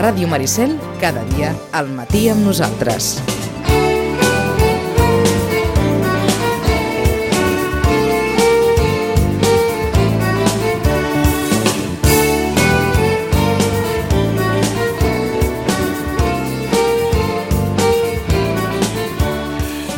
Ràdio 0.00 0.24
Maricel, 0.32 0.78
cada 0.96 1.20
dia 1.28 1.50
al 1.76 1.90
matí 1.92 2.22
amb 2.32 2.40
nosaltres. 2.40 3.18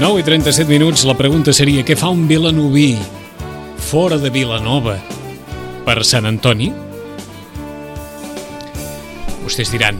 Nou 0.02 0.18
i 0.18 0.26
37 0.26 0.66
minuts, 0.66 1.06
la 1.06 1.14
pregunta 1.14 1.54
seria 1.54 1.86
què 1.86 1.94
fa 1.94 2.10
un 2.10 2.26
vilanoví 2.26 2.96
fora 3.78 4.18
de 4.18 4.34
Vilanova 4.34 4.98
per 5.86 6.02
Sant 6.02 6.26
Antoni? 6.26 6.72
Vostès 9.52 9.68
diran, 9.68 9.98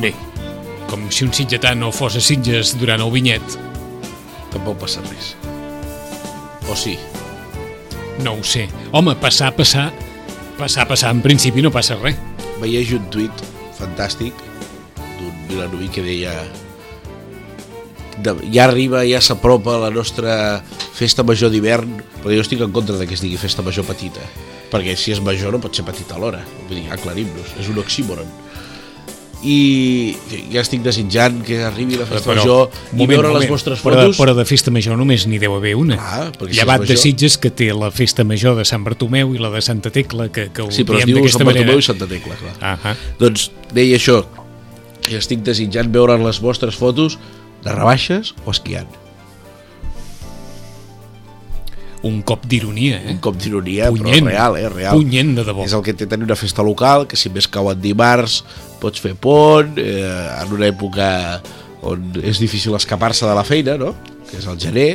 bé, 0.00 0.14
com 0.88 1.02
si 1.12 1.26
un 1.26 1.32
sitgetà 1.36 1.74
no 1.76 1.90
fos 1.92 2.14
a 2.16 2.22
Sitges 2.24 2.70
durant 2.80 3.02
el 3.04 3.10
vinyet. 3.12 3.56
Tampoc 4.48 4.78
passa 4.80 5.02
res. 5.04 5.34
O 6.72 6.72
sí? 6.72 6.94
No 8.24 8.32
ho 8.38 8.46
sé. 8.48 8.62
Home, 8.96 9.12
passar, 9.20 9.50
passar, 9.58 9.90
passar, 10.56 10.86
passar, 10.88 11.10
en 11.12 11.20
principi 11.20 11.60
no 11.60 11.68
passa 11.74 11.98
res. 12.00 12.16
Veieix 12.62 12.94
un 12.96 13.04
tuit 13.12 13.42
fantàstic 13.76 14.40
d'un 15.18 15.34
vilanoví 15.50 15.90
que 15.92 16.06
deia 16.06 16.32
de, 18.24 18.32
ja 18.56 18.64
arriba, 18.64 19.04
ja 19.04 19.20
s'apropa 19.20 19.76
la 19.84 19.92
nostra 19.92 20.62
festa 20.96 21.26
major 21.28 21.52
d'hivern, 21.52 21.92
però 22.22 22.32
jo 22.32 22.46
estic 22.46 22.64
en 22.64 22.72
contra 22.72 22.96
de 22.96 23.04
que 23.04 23.20
es 23.20 23.26
digui 23.26 23.36
festa 23.36 23.60
major 23.60 23.84
petita, 23.84 24.24
perquè 24.72 24.96
si 24.96 25.12
és 25.12 25.20
major 25.20 25.52
no 25.52 25.60
pot 25.60 25.76
ser 25.76 25.84
petita 25.84 26.16
alhora, 26.16 26.40
vull 26.70 26.78
dir, 26.78 26.88
aclarim-nos, 26.96 27.52
és 27.60 27.68
un 27.68 27.84
oxímoron. 27.84 28.32
I 29.44 30.16
ja 30.54 30.62
estic 30.62 30.80
desitjant 30.80 31.42
que 31.44 31.58
arribi 31.66 31.98
la 32.00 32.06
festa 32.08 32.32
major 32.32 32.70
i 32.96 33.06
veure 33.10 33.32
les 33.34 33.44
vostres 33.50 33.82
però 33.84 33.98
fotos. 33.98 34.14
de, 34.14 34.22
però 34.22 34.34
de 34.38 34.46
festa 34.48 34.72
major 34.72 34.96
només 34.96 35.26
n'hi 35.28 35.40
deu 35.42 35.52
haver 35.58 35.74
una. 35.76 35.98
Ah, 36.00 36.30
Llevat 36.48 36.86
de 36.88 36.96
Sitges, 36.96 37.36
que 37.36 37.50
té 37.52 37.68
la 37.76 37.90
festa 37.92 38.24
major 38.24 38.56
de 38.56 38.64
Sant 38.64 38.86
Bartomeu 38.86 39.34
i 39.36 39.42
la 39.42 39.50
de 39.52 39.60
Santa 39.60 39.92
Tecla, 39.92 40.30
que, 40.32 40.48
que 40.48 40.64
ho 40.64 40.70
Sí, 40.72 40.86
però 40.88 41.02
es 41.02 41.04
diu 41.10 41.20
Sant 41.28 41.44
manera. 41.44 41.66
Bartomeu 41.66 41.84
i 41.84 41.88
Santa 41.90 42.08
Tecla, 42.08 42.40
clar. 42.40 42.56
Ah 42.64 42.96
Doncs 43.20 43.50
deia 43.76 44.00
això, 44.00 44.22
i 45.10 45.18
estic 45.20 45.44
desitjant 45.44 45.92
veure 45.92 46.16
les 46.24 46.40
vostres 46.40 46.78
fotos 46.80 47.18
de 47.64 47.72
rebaixes 47.72 48.32
o 48.46 48.52
esquiant. 48.56 48.88
Un 52.04 52.18
cop 52.20 52.42
d'ironia, 52.44 52.98
eh? 53.00 53.14
Un 53.14 53.20
cop 53.24 53.36
d'ironia, 53.40 53.86
però 53.94 54.12
real, 54.26 54.58
eh? 54.60 54.68
Real. 54.68 54.98
Punyent 55.00 55.30
de 55.38 55.44
debò. 55.46 55.64
És 55.64 55.72
el 55.72 55.80
que 55.86 55.94
té 55.96 56.04
tenir 56.08 56.26
una 56.28 56.36
festa 56.36 56.64
local, 56.64 57.06
que 57.08 57.16
si 57.16 57.30
més 57.32 57.48
cau 57.48 57.70
en 57.72 57.80
dimarts 57.80 58.42
pots 58.84 59.00
fer 59.00 59.14
pont, 59.16 59.78
eh, 59.80 60.42
en 60.42 60.52
una 60.52 60.68
època 60.68 61.08
on 61.84 62.12
és 62.24 62.38
difícil 62.40 62.76
escapar-se 62.76 63.26
de 63.28 63.34
la 63.36 63.44
feina, 63.44 63.78
no? 63.80 63.94
Que 64.30 64.38
és 64.40 64.46
el 64.48 64.60
gener, 64.60 64.90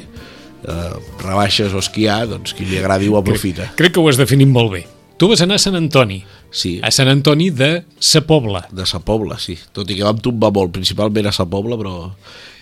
eh, 0.66 0.94
rebaixes 1.24 1.74
o 1.74 1.82
esquiar, 1.82 2.24
doncs 2.30 2.54
qui 2.58 2.66
li 2.70 2.78
agradi 2.80 3.10
ho 3.10 3.18
aprofita. 3.20 3.72
Crec 3.78 3.94
que 3.98 4.02
ho 4.02 4.10
has 4.10 4.18
definit 4.18 4.50
molt 4.50 4.74
bé. 4.78 4.86
Tu 5.20 5.28
vas 5.28 5.42
anar 5.44 5.58
a 5.60 5.60
Sant 5.60 5.76
Antoni. 5.76 6.22
Sí, 6.50 6.80
A 6.82 6.90
Sant 6.90 7.10
Antoni 7.12 7.50
de 7.52 7.84
Sa 8.00 8.22
Pobla. 8.26 8.64
de 8.72 8.86
Sa 8.88 9.00
Pobla, 9.06 9.38
sí. 9.38 9.58
Tot 9.76 9.90
i 9.92 9.96
que 9.98 10.04
vam 10.08 10.18
tombar 10.18 10.50
molt, 10.56 10.72
principalment 10.74 11.28
a 11.28 11.34
Sa 11.36 11.46
Pobla, 11.46 11.76
però 11.78 12.12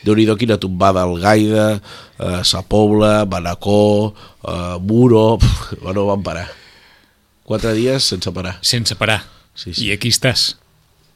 déu-n'hi-do 0.03 0.35
quina 0.35 0.57
tombada 0.57 1.03
al 1.05 1.15
Gaida, 1.21 1.79
eh, 2.19 2.41
Sa 2.43 2.63
Pobla, 2.63 3.25
Manacor, 3.29 4.13
eh, 4.43 4.75
Muro... 4.81 5.37
Pff, 5.37 5.77
bueno, 5.83 6.07
vam 6.09 6.23
parar. 6.23 6.49
Quatre 7.47 7.71
dies 7.77 8.03
sense 8.03 8.31
parar. 8.35 8.57
Sense 8.61 8.95
parar. 8.95 9.21
Sí, 9.55 9.73
sí. 9.73 9.85
I 9.87 9.93
aquí 9.95 10.09
estàs. 10.09 10.57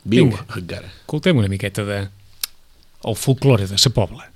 Viu, 0.03 0.29
Vinga. 0.29 0.45
encara. 0.57 0.91
Escoltem 1.03 1.37
una 1.37 1.47
miqueta 1.51 1.85
de... 1.85 2.01
El 3.03 3.15
folklore 3.17 3.67
de 3.67 3.77
Sa 3.81 3.89
Pobla. 3.89 4.30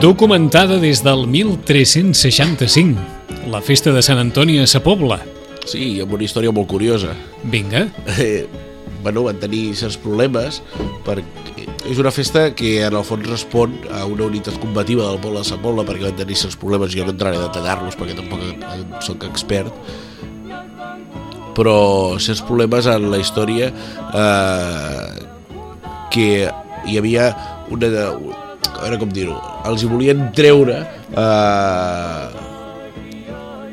Documentada 0.00 0.76
des 0.78 1.02
del 1.02 1.26
1365. 1.26 3.00
La 3.50 3.58
festa 3.60 3.90
de 3.90 3.98
Sant 3.98 4.20
Antoni 4.22 4.60
a 4.62 4.66
Sa 4.70 4.78
Pobla. 4.78 5.16
Sí, 5.66 5.98
amb 5.98 6.14
una 6.14 6.22
història 6.22 6.52
molt 6.54 6.70
curiosa. 6.70 7.16
Vinga. 7.42 7.88
Eh, 8.14 8.46
bueno, 9.02 9.24
van 9.26 9.42
tenir 9.42 9.74
certs 9.74 9.98
problemes 9.98 10.62
perquè 11.02 11.66
és 11.90 11.98
una 11.98 12.14
festa 12.14 12.54
que 12.54 12.76
en 12.86 12.94
el 12.94 13.02
fons 13.02 13.26
respon 13.26 13.74
a 13.90 14.04
una 14.06 14.30
unitat 14.30 14.62
combativa 14.62 15.02
del 15.08 15.18
poble 15.18 15.42
de 15.42 15.50
Sant 15.50 15.62
Poble 15.66 15.82
perquè 15.88 16.06
van 16.06 16.18
tenir 16.22 16.38
certs 16.38 16.58
problemes, 16.62 16.94
jo 16.94 17.02
no 17.02 17.16
entraré 17.16 17.42
a 17.42 17.48
detallar-los 17.48 17.98
perquè 17.98 18.14
tampoc 18.18 18.42
eh, 18.46 18.80
sóc 19.02 19.26
expert 19.26 19.74
però 21.58 22.18
certs 22.22 22.44
problemes 22.46 22.86
en 22.86 23.10
la 23.10 23.18
història 23.18 23.72
eh, 24.14 25.06
que 26.14 26.28
hi 26.86 27.00
havia 27.00 27.32
una 27.74 27.90
a 28.78 28.82
veure 28.84 28.98
com 29.02 29.10
dir-ho 29.12 29.36
els 29.68 29.82
hi 29.82 29.88
volien 29.90 30.28
treure 30.36 30.78
eh, 30.78 32.28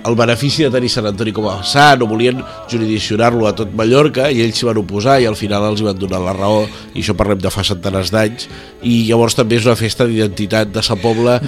el 0.06 0.14
benefici 0.14 0.62
de 0.66 0.70
tenir 0.70 0.90
Sant 0.94 1.08
Antoni 1.10 1.32
com 1.34 1.48
a 1.50 1.56
sant 1.66 2.04
o 2.06 2.08
volien 2.10 2.38
jurisdiccionar-lo 2.70 3.48
a 3.50 3.56
tot 3.58 3.72
Mallorca 3.74 4.28
i 4.30 4.44
ells 4.46 4.60
s'hi 4.62 4.68
van 4.68 4.78
oposar 4.84 5.18
i 5.22 5.26
al 5.30 5.38
final 5.40 5.66
els 5.72 5.82
hi 5.82 5.88
van 5.88 5.98
donar 5.98 6.20
la 6.22 6.36
raó 6.38 6.66
i 6.94 7.02
això 7.02 7.16
parlem 7.18 7.42
de 7.42 7.50
fa 7.54 7.64
centenars 7.66 8.12
d'anys 8.14 8.46
i 8.86 9.06
llavors 9.10 9.38
també 9.38 9.58
és 9.58 9.66
una 9.66 9.78
festa 9.80 10.06
d'identitat 10.06 10.70
de 10.76 10.84
sa 10.86 10.96
Pobla 11.02 11.40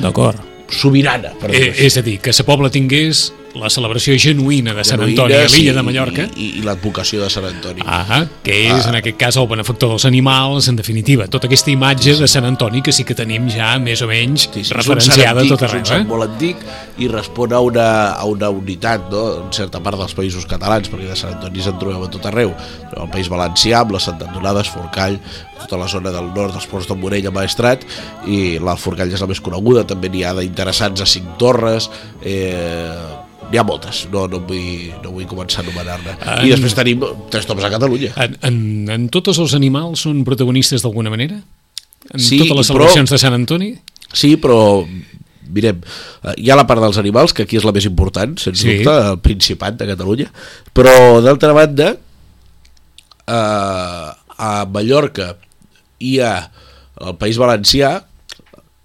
sobirana 0.73 1.35
per 1.39 1.51
Eh, 1.51 1.53
dir-ho 1.59 1.71
així. 1.71 1.85
és 1.85 1.97
a 1.97 2.01
dir, 2.01 2.17
que 2.19 2.33
Sa 2.33 2.43
Pobla 2.43 2.69
tingués 2.73 3.27
la 3.55 3.69
celebració 3.73 4.13
genuïna 4.19 4.73
de 4.75 4.83
Sant 4.85 5.01
Antoni 5.01 5.33
a 5.33 5.45
l'illa 5.49 5.73
de 5.73 5.81
Mallorca. 5.83 6.25
i, 6.35 6.43
i, 6.43 6.59
i 6.59 6.61
l'advocació 6.65 7.21
de 7.23 7.29
Sant 7.31 7.45
Antoni 7.47 7.81
Ah, 7.87 8.25
que 8.43 8.57
és 8.69 8.85
en 8.89 8.95
aquest 8.99 9.17
cas 9.17 9.37
el 9.39 9.47
benefactor 9.47 9.89
dels 9.89 10.05
animals, 10.05 10.67
en 10.69 10.75
definitiva, 10.75 11.27
tota 11.31 11.47
aquesta 11.47 11.71
imatge 11.71 12.17
de 12.19 12.27
Sant 12.27 12.45
Antoni 12.45 12.81
que 12.85 12.91
sí 12.93 13.03
que 13.07 13.15
tenim 13.17 13.47
ja 13.49 13.77
més 13.79 14.01
o 14.01 14.07
menys 14.07 14.49
Sí, 14.53 14.63
sí, 14.63 14.73
referenciada 14.73 15.41
a 15.41 15.43
és 15.45 15.51
un 15.51 15.57
sant 15.57 15.57
tot 15.57 15.63
antic, 15.63 15.73
és 15.73 15.73
un 15.73 15.79
arreu. 15.79 15.85
sant 15.85 16.05
Eh? 16.05 16.09
molt 16.11 16.27
antic 16.27 16.57
i 16.97 17.07
respon 17.07 17.53
a 17.53 17.59
una, 17.61 17.87
a 18.13 18.25
una 18.25 18.49
unitat 18.49 19.09
no? 19.11 19.23
en 19.45 19.51
certa 19.53 19.79
part 19.81 19.97
dels 19.97 20.13
països 20.17 20.45
catalans 20.45 20.89
perquè 20.91 21.07
de 21.09 21.15
Sant 21.17 21.33
Antoni 21.37 21.61
se'n 21.65 21.79
trobem 21.79 22.03
a 22.03 22.09
tot 22.13 22.25
arreu 22.29 22.53
el 22.97 23.09
País 23.13 23.29
Valencià 23.29 23.81
amb 23.81 23.91
les 23.95 24.03
Sant 24.03 24.21
Antonades 24.21 24.69
Forcall, 24.69 25.17
tota 25.61 25.77
la 25.81 25.87
zona 25.87 26.11
del 26.13 26.29
nord 26.35 26.53
dels 26.53 26.67
ports 26.69 26.87
de 26.89 26.95
Morell 26.95 27.27
a 27.27 27.31
Maestrat 27.33 27.83
i 28.27 28.57
la 28.61 28.75
Forcall 28.77 29.13
és 29.13 29.21
la 29.23 29.27
més 29.29 29.41
coneguda 29.41 29.83
també 29.87 30.09
n'hi 30.13 30.23
ha 30.27 30.33
d'interessants 30.37 31.01
a 31.01 31.05
Cinc 31.09 31.37
Torres 31.41 31.89
eh, 32.21 33.16
n'hi 33.51 33.57
ha 33.59 33.63
moltes 33.63 34.05
no, 34.11 34.25
no, 34.27 34.39
vull, 34.47 34.91
no 35.03 35.11
vull 35.15 35.27
començar 35.29 35.61
a 35.61 35.65
anomenar-ne 35.67 36.15
En- 36.19 36.45
i 36.47 36.51
després 36.51 36.75
tenim 36.75 37.03
tres 37.31 37.45
tops 37.47 37.63
a 37.63 37.69
Catalunya 37.71 38.11
En, 38.23 38.37
en, 38.49 38.57
en 38.91 39.05
totes 39.13 39.37
els 39.39 39.53
animals 39.55 40.01
són 40.07 40.23
protagonistes 40.27 40.83
d'alguna 40.83 41.09
manera? 41.13 41.39
En 42.13 42.19
Sí, 42.23 42.37
totes 42.39 42.57
les 42.57 42.67
però- 42.69 42.73
celebracions 42.87 43.09
de 43.11 43.17
Sant 43.21 43.33
Antoni? 43.37 43.73
Sí, 44.13 44.35
però 44.39 44.59
mirem, 45.47 45.79
eh, 46.23 46.33
hi 46.43 46.49
ha 46.51 46.55
la 46.59 46.65
part 46.67 46.81
dels 46.83 46.97
animals, 46.99 47.31
que 47.33 47.43
aquí 47.47 47.55
és 47.59 47.63
la 47.63 47.71
més 47.75 47.85
important, 47.87 48.33
sens 48.39 48.59
Sí. 48.59 48.77
dubte, 48.83 48.91
el 49.11 49.19
Principat 49.23 49.77
de 49.79 49.87
Catalunya, 49.87 50.27
però 50.75 51.21
d'altra 51.23 51.53
banda, 51.55 51.93
eh, 53.27 54.07
a 54.37 54.65
Mallorca 54.69 55.35
i 55.99 56.19
a 56.19 56.33
el 57.01 57.15
País 57.17 57.37
Valencià, 57.37 58.03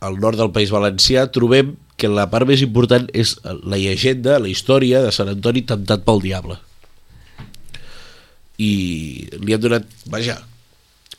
al 0.00 0.18
nord 0.20 0.36
del 0.38 0.50
País 0.52 0.70
Valencià, 0.72 1.26
trobem 1.32 1.74
que 2.02 2.10
la 2.10 2.26
part 2.32 2.48
més 2.48 2.62
important 2.66 3.06
és 3.14 3.36
la 3.46 3.78
llegenda, 3.78 4.40
la 4.42 4.50
història 4.50 5.04
de 5.04 5.12
Sant 5.14 5.30
Antoni 5.30 5.62
temptat 5.68 6.02
pel 6.06 6.22
diable. 6.24 6.58
I 8.62 8.72
li 9.42 9.54
han 9.54 9.62
donat, 9.62 9.86
vaja, 10.12 10.40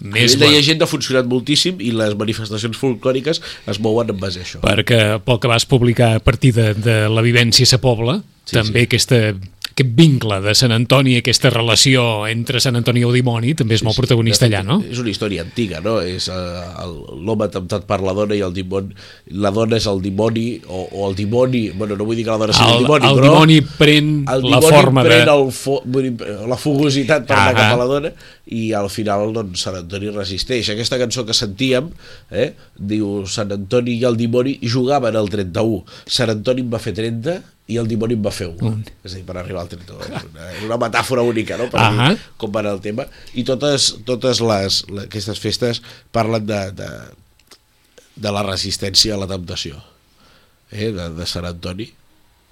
Més 0.04 0.34
la... 0.42 0.50
llegenda 0.52 0.84
ha 0.84 0.90
funcionat 0.90 1.28
moltíssim 1.30 1.78
i 1.80 1.94
les 1.96 2.16
manifestacions 2.20 2.76
folclòriques 2.76 3.40
es 3.72 3.78
mouen 3.80 4.10
en 4.12 4.18
base 4.20 4.42
a 4.42 4.44
això. 4.44 4.60
perquè 4.66 4.98
pel 5.24 5.40
que 5.40 5.52
vas 5.52 5.66
publicar 5.70 6.10
a 6.18 6.20
partir 6.20 6.52
de, 6.58 6.74
de 6.76 6.96
la 7.14 7.24
vivència 7.24 7.64
a 7.64 7.70
sa 7.70 7.80
Pobla, 7.80 8.18
Sí, 8.44 8.58
també 8.58 8.82
sí. 8.82 8.88
Aquesta, 8.90 9.18
aquest 9.74 9.94
vincle 9.98 10.38
de 10.44 10.54
Sant 10.56 10.72
Antoni, 10.76 11.16
aquesta 11.18 11.50
relació 11.50 12.28
entre 12.30 12.62
Sant 12.62 12.78
Antoni 12.78 13.02
i 13.02 13.08
el 13.08 13.16
dimoni, 13.18 13.56
també 13.58 13.74
és 13.80 13.84
molt 13.86 13.98
protagonista 13.98 14.46
allà, 14.46 14.62
no? 14.66 14.78
És 14.86 15.00
una 15.02 15.10
història 15.10 15.42
antiga, 15.46 15.82
no? 15.84 15.98
És 16.06 16.30
uh, 16.30 16.86
l'home 17.18 17.48
temptat 17.54 17.88
per 17.90 18.00
la 18.06 18.14
dona 18.14 18.38
i 18.38 18.44
el 18.46 18.54
dimoni, 18.54 18.94
la 19.42 19.52
dona 19.56 19.80
és 19.82 19.88
el 19.90 20.02
dimoni, 20.04 20.46
o, 20.68 20.84
o 20.94 21.08
el 21.10 21.18
dimoni, 21.18 21.64
bueno, 21.74 21.98
no 21.98 22.06
vull 22.06 22.20
dir 22.20 22.28
que 22.28 22.36
la 22.36 22.40
dona 22.46 22.58
sigui 22.58 22.70
el, 22.70 22.84
El, 22.84 22.86
dimoni, 22.86 23.10
el 23.10 23.18
però 23.18 23.32
dimoni 23.32 23.58
pren 23.80 24.12
el 24.22 24.46
la 24.46 24.60
dimoni 24.60 24.78
forma 24.78 25.04
de... 25.04 25.10
pren 25.10 25.34
el 25.34 25.46
fo, 25.58 25.80
la 26.54 26.60
fugositat 26.60 27.26
per 27.30 27.40
anar 27.40 27.50
Ahà. 27.50 27.58
cap 27.64 27.74
a 27.74 27.82
la 27.82 27.90
dona 27.90 28.14
i 28.54 28.64
al 28.78 28.92
final 28.94 29.34
doncs, 29.34 29.64
Sant 29.66 29.80
Antoni 29.80 30.14
resisteix. 30.14 30.70
Aquesta 30.74 31.00
cançó 31.02 31.26
que 31.26 31.34
sentíem 31.34 31.90
eh, 32.30 32.52
diu 32.78 33.24
Sant 33.26 33.56
Antoni 33.56 33.98
i 33.98 34.06
el 34.06 34.20
dimoni 34.20 34.60
jugaven 34.62 35.18
al 35.18 35.32
31. 35.34 35.82
Sant 36.06 36.36
Antoni 36.36 36.62
en 36.62 36.72
va 36.74 36.84
fer 36.84 36.94
30 37.00 37.40
i 37.72 37.78
el 37.80 37.88
dimoni 37.88 38.18
en 38.18 38.24
va 38.26 38.34
fer 38.36 38.50
1. 38.52 38.74
És 39.06 39.14
a 39.14 39.16
dir, 39.16 39.24
per 39.28 39.38
arribar 39.40 39.64
al 39.64 39.72
31. 39.72 40.04
És 40.10 40.28
una, 40.28 40.52
una 40.68 40.80
metàfora 40.82 41.24
única, 41.24 41.58
no?, 41.60 41.70
per 41.72 41.80
Ahà. 41.80 42.10
dir 42.12 42.20
com 42.42 42.52
va 42.54 42.64
anar 42.64 42.76
el 42.78 42.84
tema. 42.84 43.08
I 43.40 43.46
totes, 43.48 43.90
totes 44.08 44.44
les, 44.44 44.84
les, 44.90 45.08
aquestes 45.08 45.40
festes 45.40 45.82
parlen 46.16 46.46
de, 46.50 46.62
de, 46.76 46.92
de 48.28 48.36
la 48.36 48.44
resistència 48.46 49.16
a 49.16 49.22
la 49.24 49.30
temptació 49.32 49.80
eh, 50.72 50.92
de, 50.92 51.10
de 51.16 51.30
Sant 51.30 51.48
Antoni 51.50 51.92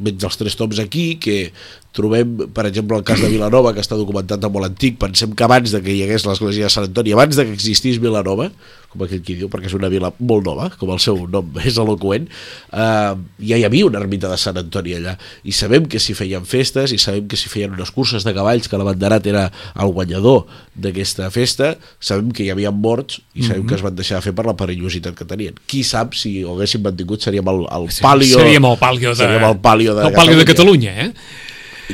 menys 0.01 0.25
els 0.25 0.39
tres 0.39 0.55
toms 0.57 0.79
aquí, 0.81 1.15
que 1.21 1.51
trobem, 1.95 2.47
per 2.55 2.65
exemple, 2.69 2.97
el 2.97 3.05
cas 3.07 3.21
de 3.21 3.29
Vilanova, 3.31 3.73
que 3.75 3.83
està 3.83 3.97
documentat 3.99 4.41
de 4.41 4.49
molt 4.49 4.69
antic, 4.69 4.97
pensem 5.01 5.35
que 5.37 5.45
abans 5.45 5.73
de 5.73 5.81
que 5.83 5.93
hi 5.93 6.03
hagués 6.05 6.25
l'església 6.25 6.67
de 6.67 6.73
Sant 6.73 6.87
Antoni, 6.89 7.13
abans 7.13 7.37
de 7.37 7.45
que 7.45 7.53
existís 7.53 7.99
Vilanova, 8.01 8.49
com 8.91 9.05
aquell 9.05 9.21
qui 9.23 9.37
diu, 9.39 9.47
perquè 9.51 9.69
és 9.69 9.75
una 9.77 9.89
vila 9.91 10.11
molt 10.19 10.45
nova, 10.47 10.67
com 10.79 10.91
el 10.93 10.99
seu 11.03 11.19
nom 11.31 11.55
és 11.67 11.77
eloqüent, 11.81 12.27
eh, 12.27 13.13
ja 13.47 13.59
hi 13.59 13.65
havia 13.67 13.87
una 13.87 14.01
ermita 14.01 14.31
de 14.31 14.39
Sant 14.41 14.59
Antoni 14.59 14.95
allà, 14.97 15.15
i 15.47 15.55
sabem 15.55 15.87
que 15.91 16.01
s'hi 16.01 16.15
feien 16.17 16.45
festes, 16.47 16.93
i 16.95 16.99
sabem 17.01 17.29
que 17.31 17.39
s'hi 17.39 17.51
feien 17.51 17.75
unes 17.77 17.93
curses 17.95 18.27
de 18.27 18.35
cavalls, 18.35 18.67
que 18.67 18.79
l'abanderat 18.79 19.29
era 19.31 19.45
el 19.79 19.93
guanyador 19.95 20.43
d'aquesta 20.75 21.29
festa, 21.33 21.75
sabem 22.03 22.33
que 22.35 22.43
hi 22.45 22.51
havia 22.53 22.73
morts, 22.75 23.21
i 23.35 23.47
sabem 23.47 23.63
que 23.69 23.77
es 23.79 23.85
van 23.85 23.95
deixar 23.95 24.19
de 24.19 24.27
fer 24.27 24.35
per 24.35 24.47
la 24.47 24.57
perillositat 24.59 25.15
que 25.17 25.27
tenien. 25.27 25.55
Qui 25.71 25.85
sap 25.87 26.17
si 26.17 26.41
ho 26.43 26.55
haguessin 26.55 26.83
mantingut 26.83 27.23
seríem 27.23 27.47
el, 27.47 27.63
el 27.71 27.87
palio... 28.03 28.41
Seríem 28.41 28.67
el 28.67 28.77
palio 28.81 29.15
de, 29.15 29.21
seríem 29.23 29.47
el 29.47 29.57
palio 29.63 29.95
de, 29.95 30.09
el 30.09 30.19
palio 30.19 30.37
de 30.39 30.47
Catalunya, 30.51 30.97
eh? 31.05 31.09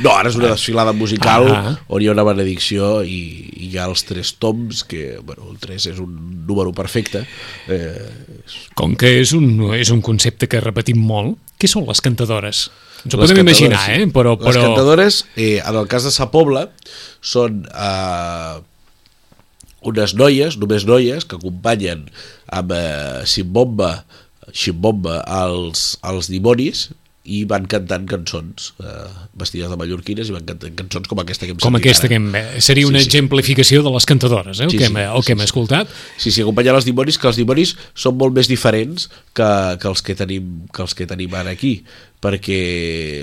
No, 0.03 0.11
ara 0.15 0.29
és 0.31 0.35
una 0.39 0.51
desfilada 0.53 0.93
musical 0.93 1.47
Ah. 1.51 1.73
on 1.87 2.01
hi 2.01 2.07
ha 2.09 2.13
una 2.13 2.25
benedicció 2.27 3.01
i, 3.03 3.17
i 3.57 3.69
hi 3.71 3.77
ha 3.77 3.85
els 3.89 4.03
tres 4.07 4.33
toms, 4.41 4.83
que 4.87 5.17
bueno, 5.23 5.49
el 5.51 5.57
3 5.61 5.89
és 5.93 5.99
un 6.03 6.43
número 6.47 6.73
perfecte. 6.73 7.25
Eh, 7.67 8.09
Com 8.77 8.95
que 8.95 9.17
és 9.21 9.33
un, 9.37 9.73
és 9.75 9.89
un 9.93 10.01
concepte 10.05 10.47
que 10.47 10.61
repetim 10.63 10.99
molt, 10.99 11.37
què 11.57 11.69
són 11.71 11.87
les 11.89 12.01
cantadores? 12.05 12.67
Ens 13.05 13.13
ho 13.13 13.19
les 13.21 13.31
podem 13.31 13.43
imaginar, 13.45 13.81
sí. 13.85 13.91
eh? 14.03 14.07
Però, 14.13 14.35
Les 14.39 14.49
però... 14.55 14.63
cantadores, 14.69 15.23
eh, 15.35 15.57
en 15.61 15.75
el 15.75 15.87
cas 15.87 16.03
de 16.07 16.11
Sa 16.13 16.29
Pobla, 16.33 16.67
són 17.21 17.63
eh, 17.71 18.57
unes 19.87 20.13
noies, 20.17 20.57
només 20.59 20.85
noies, 20.89 21.25
que 21.25 21.37
acompanyen 21.39 22.07
amb 22.53 22.73
eh, 22.75 23.25
Simbomba, 23.29 24.03
Ximbomba 24.53 25.19
als, 25.27 25.97
als 26.01 26.29
dimonis 26.31 26.87
i 27.27 27.41
van 27.43 27.65
cantant 27.67 28.05
cançons 28.07 28.69
eh, 28.79 29.07
vestides 29.35 29.67
de 29.67 29.75
mallorquines 29.79 30.29
i 30.31 30.35
van 30.35 30.45
cantant 30.47 30.75
cançons 30.79 31.09
com 31.11 31.19
aquesta 31.19 31.43
que 31.45 31.51
hem 31.51 31.59
Com 31.59 31.75
sentit 31.75 31.83
aquesta 31.89 32.07
ara. 32.07 32.11
que 32.13 32.19
hem... 32.21 32.61
Seria 32.63 32.87
una 32.87 33.01
Sí, 33.01 33.09
sí. 33.09 33.11
exemplificació 33.11 33.81
de 33.83 33.91
les 33.91 34.07
cantadores, 34.07 34.61
eh? 34.61 34.67
El 34.69 34.71
Sí, 34.71 34.77
que 34.79 34.85
sí, 34.87 34.91
hem, 34.93 34.97
el 35.03 35.19
que 35.25 35.27
sí, 35.27 35.35
hem 35.35 35.43
sí. 35.43 35.47
escoltat. 35.49 35.91
Sí, 36.17 36.31
sí, 36.31 36.41
acompanyar 36.45 36.77
els 36.79 36.87
dimonis, 36.87 37.17
que 37.19 37.27
els 37.27 37.39
dimonis 37.41 37.75
són 37.93 38.15
molt 38.17 38.33
més 38.39 38.47
diferents 38.47 39.09
que, 39.35 39.49
que, 39.81 39.87
els, 39.91 40.01
que, 40.07 40.15
tenim, 40.15 40.47
que 40.71 40.85
els 40.87 40.95
que 40.95 41.07
tenim 41.09 41.35
ara 41.35 41.51
aquí, 41.51 41.73
perquè 42.23 42.61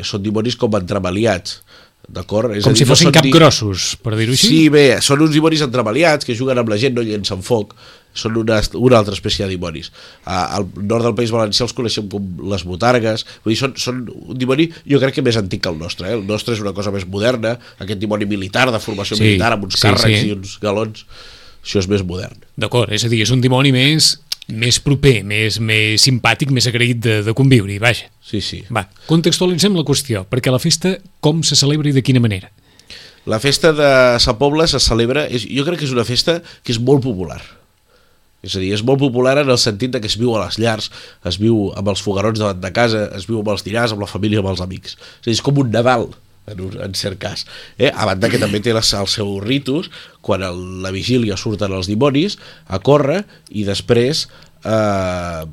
són 0.07 0.23
dimonis 0.25 0.57
com 0.61 0.77
entremaliats, 0.79 1.59
d'acord? 2.05 2.53
Com 2.61 2.75
dir, 2.77 2.83
si 2.83 2.85
no 2.85 2.91
fossin 2.93 3.09
són 3.09 3.17
di- 3.17 3.31
capgrossos, 3.33 3.95
per 4.05 4.15
dir-ho 4.19 4.35
així. 4.37 4.49
Sí, 4.53 4.63
bé, 4.73 4.87
són 5.05 5.23
uns 5.25 5.33
dimonis 5.35 5.65
entremaliats 5.65 6.29
que 6.29 6.37
juguen 6.37 6.61
amb 6.61 6.69
la 6.69 6.77
gent, 6.81 6.95
no 6.97 7.03
llencen 7.07 7.41
foc, 7.47 7.73
són 8.15 8.39
una, 8.41 8.61
una 8.79 8.99
altra 9.01 9.15
espècie 9.17 9.45
de 9.45 9.53
dimonis. 9.53 9.91
A, 10.25 10.57
al 10.59 10.69
nord 10.81 11.09
del 11.09 11.17
País 11.19 11.35
Valencià 11.35 11.67
els 11.67 11.77
coneixem 11.77 12.09
com 12.13 12.49
les 12.51 12.65
botargues, 12.69 13.27
vull 13.45 13.55
dir, 13.55 13.61
són, 13.61 13.77
són 13.81 14.03
un 14.09 14.41
dimoni 14.41 14.71
jo 14.89 15.01
crec 15.03 15.19
que 15.19 15.27
més 15.27 15.39
antic 15.41 15.65
que 15.65 15.73
el 15.73 15.81
nostre, 15.81 16.11
eh? 16.11 16.19
el 16.19 16.27
nostre 16.29 16.57
és 16.57 16.63
una 16.65 16.75
cosa 16.77 16.95
més 16.95 17.07
moderna, 17.11 17.57
aquest 17.83 18.01
dimoni 18.03 18.29
militar 18.31 18.71
de 18.73 18.83
formació 18.83 19.19
Sí, 19.19 19.27
militar 19.27 19.55
amb 19.55 19.69
uns 19.69 19.79
sí, 19.79 19.87
càrrecs 19.87 20.21
sí. 20.21 20.29
i 20.31 20.37
uns 20.37 20.59
galons, 20.63 21.07
això 21.65 21.83
és 21.83 21.91
més 21.91 22.05
modern. 22.07 22.39
D'acord, 22.61 22.93
és 22.95 23.07
a 23.07 23.13
dir, 23.13 23.25
és 23.27 23.35
un 23.35 23.43
dimoni 23.45 23.75
més 23.75 24.15
més 24.45 24.77
proper, 24.85 25.23
més, 25.25 25.57
més 25.57 26.03
simpàtic, 26.05 26.51
més 26.53 26.67
agraït 26.69 26.99
de, 27.01 27.15
de 27.25 27.33
conviure-hi, 27.37 27.79
vaja. 27.81 28.11
Sí, 28.21 28.43
sí. 28.45 28.61
Va, 28.69 28.85
contextualitzem 29.09 29.77
la 29.77 29.87
qüestió, 29.89 30.27
perquè 30.29 30.53
la 30.53 30.61
festa 30.61 30.99
com 31.25 31.41
se 31.47 31.57
celebra 31.57 31.89
i 31.89 31.95
de 31.97 32.05
quina 32.05 32.21
manera? 32.21 32.51
La 33.25 33.41
festa 33.41 33.73
de 33.73 33.91
Sa 34.21 34.35
Pobla 34.37 34.67
se 34.69 34.81
celebra, 34.85 35.25
és, 35.33 35.47
jo 35.49 35.65
crec 35.65 35.81
que 35.81 35.89
és 35.89 35.95
una 35.95 36.05
festa 36.05 36.43
que 36.61 36.75
és 36.75 36.81
molt 36.81 37.01
popular. 37.07 37.41
És 38.45 38.55
a 38.57 38.61
dir, 38.63 38.73
és 38.77 38.83
molt 38.85 39.01
popular 39.01 39.39
en 39.41 39.49
el 39.55 39.59
sentit 39.61 39.97
que 39.97 40.11
es 40.11 40.19
viu 40.21 40.35
a 40.37 40.45
les 40.45 40.59
llars, 40.61 40.91
es 41.25 41.39
viu 41.41 41.71
amb 41.79 41.89
els 41.95 42.03
fogarons 42.05 42.39
davant 42.43 42.61
de 42.61 42.71
casa, 42.77 43.07
es 43.17 43.25
viu 43.31 43.41
amb 43.41 43.49
els 43.55 43.65
dinars, 43.65 43.95
amb 43.97 44.05
la 44.05 44.11
família, 44.11 44.43
amb 44.45 44.53
els 44.53 44.61
amics. 44.65 44.99
És 45.23 45.25
a 45.25 45.31
dir, 45.31 45.39
és 45.39 45.43
com 45.47 45.59
un 45.65 45.71
Nadal, 45.73 46.11
en, 46.47 46.59
un, 46.61 46.75
en 46.85 46.93
cert 46.99 47.17
cas. 47.23 47.47
Eh? 47.81 47.89
A 47.89 48.05
banda 48.11 48.29
que 48.29 48.37
també 48.43 48.61
té 48.61 48.75
les, 48.77 48.91
els 49.01 49.15
seus 49.17 49.39
ritus, 49.47 49.89
quan 50.21 50.45
a 50.45 50.51
la 50.53 50.93
vigília 50.93 51.39
surten 51.41 51.73
els 51.73 51.89
dimonis 51.89 52.37
a 52.69 52.83
córrer 52.85 53.23
i 53.49 53.65
després 53.65 54.27
eh, 54.65 55.45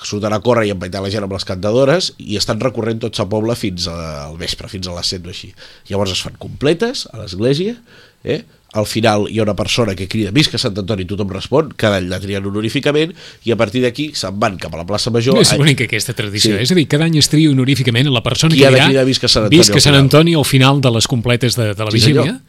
surten 0.00 0.32
a 0.32 0.40
córrer 0.40 0.64
i 0.68 0.72
empaitar 0.72 1.02
la 1.04 1.10
gent 1.12 1.26
amb 1.26 1.34
les 1.36 1.44
cantadores 1.44 2.12
i 2.24 2.38
estan 2.40 2.60
recorrent 2.62 3.02
tot 3.02 3.18
sa 3.18 3.26
poble 3.28 3.52
fins 3.58 3.84
a- 3.92 4.28
al 4.30 4.38
vespre, 4.40 4.70
fins 4.72 4.88
a 4.88 4.94
les 4.96 5.10
7 5.12 5.28
o 5.28 5.34
així. 5.34 5.52
Llavors 5.90 6.14
es 6.16 6.22
fan 6.24 6.38
completes 6.40 7.04
a 7.12 7.20
l'església, 7.20 7.76
eh? 8.24 8.40
Al 8.72 8.86
final 8.86 9.26
hi 9.28 9.40
ha 9.40 9.42
una 9.42 9.56
persona 9.56 9.94
que 9.98 10.06
crida 10.06 10.30
visca 10.30 10.58
Sant 10.58 10.76
Antoni, 10.78 11.04
tothom 11.04 11.30
respon, 11.34 11.72
cada 11.76 11.96
any 11.98 12.08
la 12.08 12.20
trien 12.22 12.44
honoríficament 12.46 13.12
i 13.44 13.50
a 13.50 13.56
partir 13.58 13.82
d'aquí 13.82 14.10
se'n 14.14 14.38
van 14.38 14.56
cap 14.62 14.74
a 14.74 14.78
la 14.78 14.86
plaça 14.86 15.10
Major. 15.10 15.38
és 15.42 15.50
Ai, 15.52 15.58
bonica 15.58 15.84
aquesta 15.84 16.14
tradició, 16.14 16.56
Sí. 16.56 16.62
és 16.62 16.70
a 16.70 16.74
dir, 16.78 16.86
cada 16.86 17.04
any 17.04 17.16
es 17.18 17.28
tria 17.28 17.50
honoríficament 17.50 18.06
la 18.10 18.22
persona 18.22 18.54
Qui 18.54 18.60
que 18.60 18.66
ha 18.66 18.70
dirà 18.70 18.86
cridar 18.86 19.04
Visca 19.04 19.28
Sant 19.28 19.44
Antoni 19.46 19.58
Visca 19.58 19.74
al 19.74 19.80
Sant 19.80 19.94
final. 19.94 20.04
Antoni 20.06 20.34
al 20.34 20.44
final 20.44 20.80
de 20.80 20.90
les 20.90 21.06
completes 21.08 21.56
de, 21.56 21.74
de 21.74 21.84
la 21.84 21.90
Sí, 21.90 21.96
vigília. 21.98 22.22
senyor. 22.22 22.40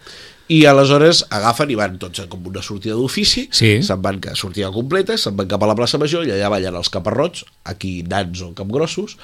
I 0.52 0.66
aleshores 0.66 1.26
agafen 1.32 1.70
i 1.72 1.76
van 1.80 1.98
tots 1.98 2.26
com 2.28 2.46
una 2.46 2.62
sortida 2.62 2.94
d'ofici, 2.96 3.48
Sí. 3.52 3.82
se'n 3.82 4.02
van 4.02 4.20
que 4.20 4.36
sortida 4.36 4.70
completa, 4.72 5.18
se'n 5.18 5.36
van 5.38 5.48
cap 5.48 5.64
a 5.64 5.68
la 5.68 5.76
plaça 5.76 5.98
Major 5.98 6.28
i 6.28 6.32
allà 6.32 6.50
ballen 6.50 6.76
els 6.76 6.90
caparrots, 6.90 7.46
aquí 7.64 8.04
nans 8.04 8.42
o 8.42 8.54
capgrossos, 8.54 9.18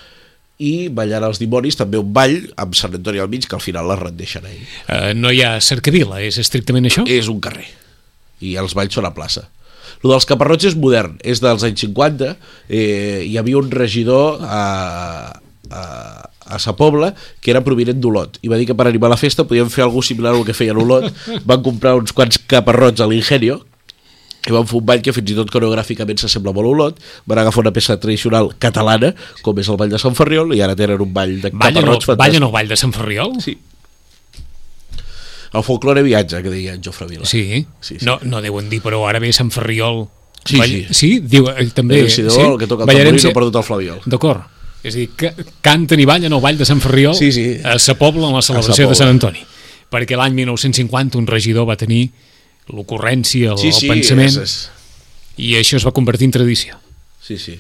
i 0.58 0.88
ballant 0.90 1.28
els 1.28 1.42
dimonis 1.42 1.78
també 1.78 2.00
un 2.02 2.14
ball 2.14 2.40
amb 2.58 2.78
Sant 2.78 2.96
Antoni 2.98 3.22
al 3.22 3.30
mig 3.30 3.46
que 3.46 3.58
al 3.58 3.62
final 3.62 3.88
les 3.92 4.00
rendeixen 4.00 4.46
a 4.46 4.54
ell. 4.54 4.64
Eh, 4.88 5.12
no 5.14 5.34
hi 5.34 5.44
ha 5.46 5.58
cercavila, 5.62 6.22
és 6.26 6.40
estrictament 6.42 6.90
això? 6.90 7.06
És 7.06 7.30
un 7.30 7.42
carrer 7.44 7.68
i 8.42 8.56
els 8.60 8.76
balls 8.78 8.94
són 8.94 9.08
a 9.08 9.14
plaça. 9.16 9.48
Lo 10.04 10.12
dels 10.12 10.28
caparrots 10.30 10.68
és 10.70 10.76
modern, 10.78 11.16
és 11.26 11.42
dels 11.42 11.64
anys 11.66 11.82
50, 11.88 12.36
eh, 12.70 13.24
hi 13.26 13.38
havia 13.40 13.58
un 13.58 13.72
regidor 13.74 14.44
a, 14.46 14.64
a, 15.72 15.84
a 16.46 16.60
Sa 16.62 16.76
Pobla 16.78 17.14
que 17.42 17.52
era 17.54 17.64
provinent 17.66 17.98
d'Olot 18.02 18.38
i 18.46 18.52
va 18.52 18.60
dir 18.60 18.68
que 18.70 18.76
per 18.78 18.90
animar 18.90 19.10
la 19.10 19.20
festa 19.20 19.48
podien 19.48 19.72
fer 19.74 19.88
alguna 19.88 20.06
similar 20.06 20.36
al 20.36 20.46
que 20.46 20.56
feien 20.58 20.78
Olot 20.78 21.10
van 21.50 21.66
comprar 21.66 21.96
uns 21.98 22.14
quants 22.14 22.38
caparrots 22.46 23.02
a 23.02 23.10
l'Ingenio 23.10 23.64
i 24.48 24.56
van 24.56 24.68
fer 24.68 24.78
un 24.80 24.86
ball 24.88 25.02
que 25.04 25.14
fins 25.14 25.32
i 25.32 25.36
tot 25.36 25.50
coreogràficament 25.52 26.20
s'assembla 26.22 26.54
molt 26.56 26.68
a 26.70 26.72
Olot 26.76 27.00
van 27.28 27.40
agafar 27.44 27.66
una 27.66 27.74
peça 27.76 27.98
tradicional 28.00 28.54
catalana 28.60 29.14
com 29.44 29.58
és 29.60 29.68
el 29.70 29.78
ball 29.78 29.90
de 29.92 30.00
Sant 30.00 30.16
Ferriol 30.16 30.54
i 30.56 30.62
ara 30.64 30.76
tenen 30.76 31.02
un 31.04 31.14
ball 31.14 31.36
de 31.42 31.52
Ballen, 31.52 31.82
caparrots 31.82 32.08
al, 32.10 32.16
ballen 32.16 32.42
fantàstic. 32.42 32.46
al 32.48 32.52
Ball 32.58 32.68
de 32.74 32.78
Sant 32.84 32.94
Ferriol? 32.96 33.34
Sí. 33.44 33.58
El 35.58 35.64
folklore 35.64 36.04
viatge, 36.04 36.42
que 36.44 36.50
deia 36.52 36.74
en 36.76 36.82
Jofre 36.84 37.08
Vila. 37.08 37.26
Sí. 37.26 37.66
Sí, 37.80 37.98
sí. 38.00 38.06
No, 38.06 38.18
no 38.24 38.42
deuen 38.44 38.68
dir, 38.70 38.82
però 38.84 39.06
ara 39.08 39.20
ve 39.24 39.32
Sant 39.34 39.50
Ferriol... 39.54 40.06
Sí, 40.48 40.58
Ball- 40.60 40.70
sí. 40.92 40.94
Sí, 40.96 41.10
diu, 41.24 41.48
eh, 41.52 41.66
també... 41.76 42.02
El 42.04 42.12
Sidó, 42.12 42.32
sí? 42.32 42.42
el 42.44 42.58
que 42.60 42.68
toca 42.68 42.84
el 42.84 42.88
Ballarem 42.88 43.16
tamborí, 43.16 43.18
no 43.18 43.24
se- 43.24 43.32
ha 43.32 43.36
perdut 43.36 43.56
el 43.60 43.64
flabiol. 43.68 44.02
D'acord. 44.06 44.44
És 44.84 44.94
a 44.94 45.00
dir, 45.00 45.08
que 45.18 45.32
canten 45.66 46.00
i 46.00 46.06
ballen 46.08 46.32
al 46.36 46.44
Ball 46.44 46.60
de 46.60 46.68
Sant 46.68 46.80
Ferriol 46.84 47.16
Sí, 47.18 47.32
sí. 47.36 47.48
a 47.64 47.78
Sa 47.80 47.96
Pobla 48.00 48.28
en 48.30 48.36
la 48.38 48.44
celebració 48.46 48.88
de. 48.92 48.96
Sant 49.00 49.10
Antoni. 49.16 49.42
Perquè 49.92 50.20
l'any 50.20 50.36
1950 50.36 51.18
un 51.18 51.28
regidor 51.28 51.66
va 51.68 51.76
tenir 51.80 52.10
l'ocurrència, 52.74 53.54
el, 53.54 53.62
Sí, 53.62 53.72
sí, 53.72 53.88
el 53.88 53.96
pensament, 53.96 54.30
és, 54.30 54.38
és, 54.44 54.56
i 55.38 55.56
això 55.60 55.78
es 55.80 55.86
va 55.88 55.94
convertir 55.96 56.28
en 56.30 56.36
tradició. 56.40 56.80
sí, 57.24 57.38
sí. 57.38 57.60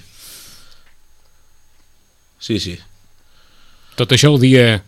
Sí, 2.39 2.59
sí. 2.61 2.77
Tot 3.97 4.11
això 4.13 4.29
el 4.29 4.37
dia 4.39 4.83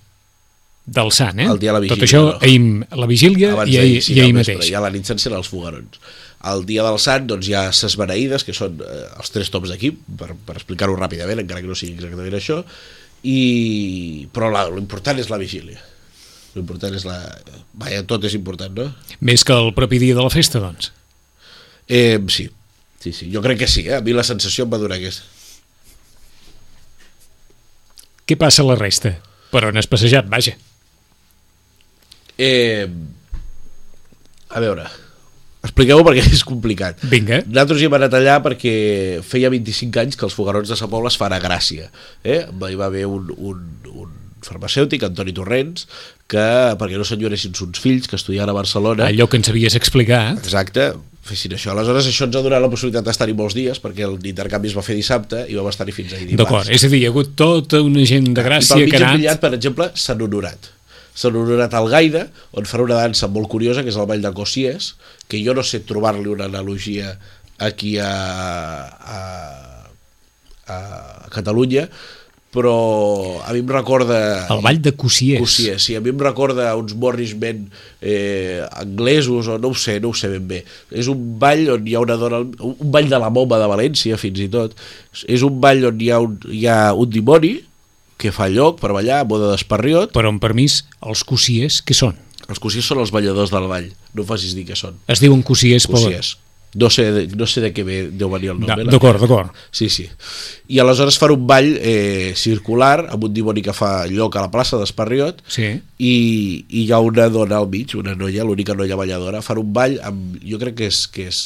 del 0.85 1.11
Sant, 1.11 1.39
eh? 1.41 1.47
El 1.49 1.59
dia 1.59 1.71
de 1.71 1.79
la 1.79 1.81
vigília, 1.81 1.97
Tot 1.97 2.05
això 2.05 2.21
no? 2.27 2.35
ahir, 2.45 2.61
la 3.01 3.07
vigília 3.09 3.51
Abans 3.55 3.71
i 3.71 3.77
ahir, 3.81 4.01
sí, 4.05 4.13
i 4.15 4.21
ahir 4.23 4.35
mateix. 4.37 4.69
I 4.69 4.75
a 4.77 4.83
la 4.83 4.91
nit 4.93 5.09
s'encenen 5.09 5.37
els 5.41 5.49
fogarons. 5.49 5.99
El 6.49 6.63
dia 6.69 6.85
del 6.85 6.99
Sant 7.03 7.27
doncs, 7.27 7.49
hi 7.49 7.55
ha 7.57 7.65
ses 7.75 7.97
beneïdes, 7.99 8.45
que 8.47 8.55
són 8.55 8.79
eh, 8.85 9.01
els 9.17 9.33
tres 9.33 9.49
tops 9.51 9.73
d'equip, 9.73 9.97
per, 10.21 10.29
per 10.45 10.55
explicar-ho 10.59 10.95
ràpidament, 10.95 11.41
encara 11.43 11.61
que 11.65 11.69
no 11.71 11.77
sigui 11.77 11.97
exactament 11.97 12.37
això, 12.37 12.61
i... 13.27 14.29
però 14.33 14.53
l'important 14.53 15.19
és 15.19 15.29
la 15.33 15.41
vigília. 15.41 15.81
L'important 16.55 16.95
és 16.97 17.05
la... 17.05 17.17
Vaja, 17.79 18.01
tot 18.09 18.23
és 18.25 18.35
important, 18.37 18.73
no? 18.73 18.87
Més 19.25 19.45
que 19.45 19.55
el 19.55 19.73
propi 19.77 19.99
dia 20.01 20.17
de 20.17 20.23
la 20.25 20.33
festa, 20.33 20.61
doncs. 20.63 20.91
Eh, 21.89 22.17
sí, 22.29 22.47
sí, 23.01 23.13
sí, 23.13 23.29
jo 23.33 23.41
crec 23.45 23.63
que 23.63 23.67
sí, 23.69 23.87
eh? 23.87 23.97
a 23.97 24.01
mi 24.05 24.13
la 24.13 24.25
sensació 24.25 24.65
em 24.65 24.73
va 24.73 24.79
donar 24.81 24.97
aquesta. 24.99 25.25
Què 28.29 28.37
passa 28.37 28.61
a 28.61 28.69
la 28.69 28.77
resta? 28.77 29.15
Per 29.49 29.63
on 29.65 29.77
has 29.81 29.89
passejat, 29.89 30.27
vaja. 30.29 30.53
Eh, 32.37 32.85
a 34.49 34.61
veure, 34.61 34.85
expliqueu-ho 35.65 36.05
perquè 36.05 36.25
és 36.37 36.45
complicat. 36.45 37.01
Vinga. 37.09 37.41
Nosaltres 37.49 37.81
hi 37.81 37.89
hem 37.89 37.97
anat 37.97 38.17
allà 38.19 38.37
perquè 38.45 38.73
feia 39.25 39.49
25 39.53 40.01
anys 40.01 40.17
que 40.17 40.25
els 40.29 40.37
fogarons 40.37 40.69
de 40.69 40.77
Sa 40.77 40.89
Pobla 40.91 41.09
es 41.13 41.17
fan 41.19 41.33
a 41.33 41.41
Gràcia. 41.41 41.89
Eh? 42.23 42.43
Hi 42.45 42.79
va 42.79 42.89
haver 42.89 43.05
un, 43.09 43.33
un, 43.37 43.65
un 43.89 44.18
farmacèutic, 44.45 45.03
Antoni 45.07 45.33
Torrents, 45.35 45.85
que, 46.29 46.47
perquè 46.79 46.97
no 46.99 47.05
s'enyoressin 47.07 47.55
uns 47.65 47.81
fills 47.81 48.07
que 48.09 48.17
estudiaven 48.19 48.51
a 48.53 48.57
Barcelona, 48.57 49.07
Allò 49.09 49.27
que 49.29 49.39
ens 49.39 49.49
havies 49.51 49.75
explicat. 49.79 50.39
exacte, 50.43 50.91
fessin 51.29 51.53
això. 51.57 51.73
Aleshores, 51.73 52.07
això 52.09 52.25
ens 52.27 52.37
ha 52.39 52.41
donat 52.45 52.61
la 52.63 52.71
possibilitat 52.71 53.05
d'estar-hi 53.05 53.35
molts 53.37 53.55
dies, 53.57 53.79
perquè 53.83 54.07
l'intercanvi 54.09 54.71
es 54.71 54.75
va 54.77 54.83
fer 54.85 54.97
dissabte 54.97 55.45
i 55.49 55.57
vam 55.57 55.69
estar-hi 55.69 55.93
fins 55.95 56.13
ahir 56.13 56.27
dimarts. 56.31 56.43
D'acord, 56.43 56.73
és 56.73 56.83
a 56.83 56.89
dir, 56.89 57.03
hi 57.03 57.07
ha 57.07 57.13
hagut 57.13 57.35
tota 57.37 57.81
una 57.85 58.05
gent 58.09 58.31
de 58.33 58.45
Gràcia 58.45 58.81
que 58.85 58.97
ha 58.97 59.05
anat... 59.05 59.17
pillat, 59.19 59.41
per 59.43 59.53
exemple, 59.57 59.89
Sant 59.95 60.21
Honorat. 60.25 60.71
Sant 61.19 61.35
Honorat 61.35 61.73
al 61.75 61.89
Gaida, 61.91 62.27
on 62.57 62.69
farà 62.69 62.85
una 62.85 63.01
dansa 63.01 63.27
molt 63.27 63.49
curiosa, 63.51 63.83
que 63.83 63.91
és 63.93 63.99
el 63.99 64.07
Ball 64.09 64.23
de 64.23 64.31
Cossiers, 64.33 64.93
que 65.27 65.41
jo 65.43 65.53
no 65.57 65.65
sé 65.67 65.81
trobar-li 65.85 66.29
una 66.31 66.47
analogia 66.49 67.17
aquí 67.59 67.97
a, 67.99 68.09
a, 69.17 69.19
a 70.71 70.77
Catalunya, 71.33 71.89
però 72.53 73.41
a 73.45 73.53
mi 73.53 73.61
em 73.61 73.69
recorda... 73.69 74.47
El 74.49 74.63
ball 74.65 74.79
de 74.81 74.93
Cossiers. 74.97 75.41
Cossiers, 75.41 75.83
sí, 75.85 75.95
a 75.95 76.01
mi 76.01 76.09
em 76.09 76.21
recorda 76.21 76.71
uns 76.79 76.95
morrismen 76.97 77.67
eh, 78.01 78.65
anglesos 78.73 79.47
o 79.47 79.59
no 79.61 79.69
ho 79.69 79.77
sé, 79.77 79.99
no 80.01 80.09
ho 80.09 80.17
sé 80.17 80.31
ben 80.33 80.47
bé. 80.49 80.63
És 80.89 81.11
un 81.11 81.37
ball 81.41 81.67
on 81.75 81.85
hi 81.85 81.93
ha 81.93 82.01
una 82.01 82.17
dona, 82.17 82.41
un 82.41 82.93
ball 82.93 83.09
de 83.11 83.21
la 83.21 83.29
moma 83.33 83.61
de 83.61 83.69
València 83.69 84.17
fins 84.17 84.41
i 84.41 84.49
tot. 84.49 84.73
És 85.29 85.45
un 85.45 85.61
ball 85.61 85.85
on 85.91 86.01
hi 86.01 86.09
ha 86.09 86.21
un, 86.25 86.39
hi 86.49 86.65
ha 86.65 86.79
un 86.97 87.13
dimoni 87.13 87.59
que 88.19 88.33
fa 88.35 88.49
lloc 88.51 88.81
per 88.81 88.91
ballar, 88.97 89.21
a 89.21 89.29
moda 89.29 89.53
d'esparriot. 89.53 90.11
Però 90.15 90.33
amb 90.33 90.41
permís, 90.43 90.81
els 91.05 91.23
Cossiers, 91.23 91.83
què 91.85 91.95
són? 91.95 92.17
Els 92.49 92.57
cossiers 92.57 92.87
són 92.89 93.03
els 93.03 93.11
balladors 93.13 93.51
del 93.53 93.67
ball, 93.69 93.91
no 94.17 94.25
facis 94.25 94.55
dir 94.57 94.65
què 94.65 94.77
són. 94.77 94.97
Es 95.05 95.21
diuen 95.21 95.43
Cossiers. 95.45 95.85
Cossiers. 95.85 96.33
No 96.75 96.89
sé, 96.93 97.27
no 97.33 97.47
sé 97.49 97.61
de 97.63 97.71
què 97.73 97.81
ve, 97.81 97.95
deu 98.13 98.29
venir 98.29 98.51
el 98.51 98.59
nom. 98.59 98.67
Da- 98.69 98.75
eh, 98.83 98.85
D'acord, 98.91 99.17
d'acord. 99.19 99.49
Sí, 99.73 99.87
sí. 99.89 100.03
I 100.69 100.77
aleshores 100.83 101.17
fan 101.17 101.31
un 101.33 101.47
ball 101.49 101.65
eh, 101.81 102.33
circular 102.37 103.07
amb 103.09 103.23
un 103.25 103.33
dimoni 103.33 103.63
que 103.65 103.73
fa 103.73 104.05
lloc 104.05 104.35
a 104.37 104.43
la 104.43 104.51
plaça 104.53 104.77
d'Esparriot 104.77 105.41
Sí. 105.49 105.65
i, 105.97 106.13
i 106.69 106.83
hi 106.83 106.91
ha 106.93 106.99
una 107.01 107.25
dona 107.33 107.57
al 107.57 107.67
mig, 107.71 107.95
una 107.97 108.13
noia, 108.13 108.43
l'única 108.45 108.75
noia 108.77 108.95
balladora, 108.99 109.41
fan 109.41 109.57
un 109.63 109.71
ball 109.73 109.97
amb, 110.05 110.37
jo 110.45 110.59
crec 110.61 110.75
que 110.77 110.85
és, 110.91 111.07
que 111.09 111.25
és 111.31 111.39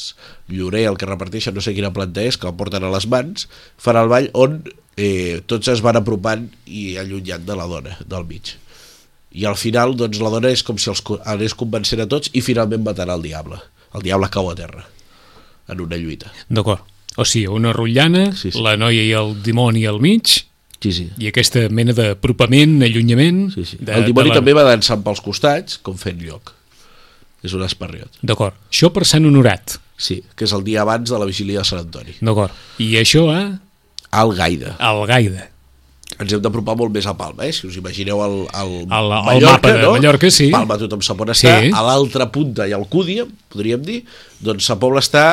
llorer 0.52 0.84
el 0.92 0.98
que 1.00 1.08
reparteixen, 1.08 1.56
no 1.56 1.64
sé 1.64 1.72
quina 1.74 1.94
planta 1.96 2.22
és, 2.22 2.36
que 2.38 2.50
el 2.52 2.58
porten 2.60 2.84
a 2.84 2.92
les 2.92 3.08
mans, 3.08 3.48
fan 3.80 3.96
el 4.02 4.12
ball 4.12 4.28
on 4.34 4.60
eh, 4.98 5.40
tots 5.48 5.72
es 5.72 5.80
van 5.82 5.96
apropant 6.02 6.50
i 6.68 6.98
allunyant 7.00 7.46
de 7.48 7.56
la 7.56 7.66
dona, 7.72 7.96
del 8.06 8.28
mig. 8.28 8.58
I 9.32 9.48
al 9.48 9.56
final, 9.56 9.96
doncs, 9.98 10.20
la 10.22 10.30
dona 10.30 10.52
és 10.52 10.62
com 10.68 10.76
si 10.78 10.92
els 10.92 11.00
anés 11.26 11.56
convencent 11.58 12.04
a 12.04 12.10
tots 12.12 12.30
i 12.36 12.42
finalment 12.44 12.84
matarà 12.84 13.16
el 13.16 13.24
diable. 13.24 13.58
El 13.96 14.04
diable 14.04 14.28
cau 14.30 14.52
a 14.52 14.56
terra 14.58 14.84
en 15.68 15.82
una 15.82 15.98
lluita. 15.98 16.32
D'acord. 16.50 16.82
O 17.16 17.26
sigui, 17.26 17.48
una 17.48 17.74
rotllana, 17.74 18.32
Sí, 18.36 18.52
sí. 18.52 18.62
la 18.62 18.76
noia 18.78 19.04
i 19.06 19.12
el 19.14 19.36
dimoni 19.44 19.86
al 19.86 20.00
mig, 20.02 20.28
Sí, 20.84 20.92
sí. 20.92 21.06
i 21.18 21.30
aquesta 21.30 21.68
mena 21.70 21.94
d'apropament, 21.96 22.82
allunyament... 22.84 23.54
sí, 23.54 23.64
sí. 23.66 23.78
De, 23.80 23.94
el 23.94 24.06
dimoni 24.10 24.30
de 24.30 24.34
la... 24.34 24.40
també 24.42 24.54
va 24.58 24.64
dansant 24.68 25.04
pels 25.06 25.22
costats, 25.24 25.78
com 25.80 25.96
fent 25.98 26.20
lloc. 26.26 26.52
És 27.44 27.54
un 27.56 27.64
esparriot. 27.64 28.10
D'acord. 28.24 28.56
Això 28.72 28.90
per 28.96 29.06
Sant 29.08 29.24
Honorat. 29.28 29.78
Sí, 30.00 30.22
que 30.36 30.44
és 30.48 30.52
el 30.56 30.64
dia 30.66 30.82
abans 30.82 31.08
de 31.12 31.20
la 31.20 31.28
vigília 31.30 31.60
de 31.62 31.68
Sant 31.68 31.84
Antoni. 31.86 32.16
D'acord. 32.20 32.52
I 32.84 32.96
això 33.00 33.28
a 33.32 33.60
Al 34.12 34.34
Gaida. 34.36 34.76
al 34.80 35.06
Gaida. 35.08 35.50
ens 36.20 36.30
hem 36.36 36.42
d'apropar 36.44 36.76
molt 36.78 36.92
més 36.94 37.08
a 37.10 37.16
Palma, 37.18 37.48
eh? 37.48 37.52
si 37.52 37.66
us 37.66 37.76
imagineu 37.80 38.20
el, 38.22 38.36
el, 38.54 38.74
El- 38.86 39.14
el 39.34 39.46
mapa 39.48 39.72
de 39.74 39.88
Mallorca, 39.88 40.30
sí. 40.30 40.52
Palma 40.54 40.78
tothom 40.78 41.02
sap 41.02 41.20
on 41.24 41.32
Sí. 41.34 41.48
està, 41.48 41.72
a 41.74 41.82
l'altra 41.88 42.28
punta 42.32 42.68
hi 42.68 42.72
ha 42.72 42.78
Alcúdia, 42.78 43.26
podríem 43.50 43.82
dir, 43.82 44.04
doncs 44.40 44.68
Sa 44.70 44.78
Pobla 44.80 45.02
està 45.02 45.24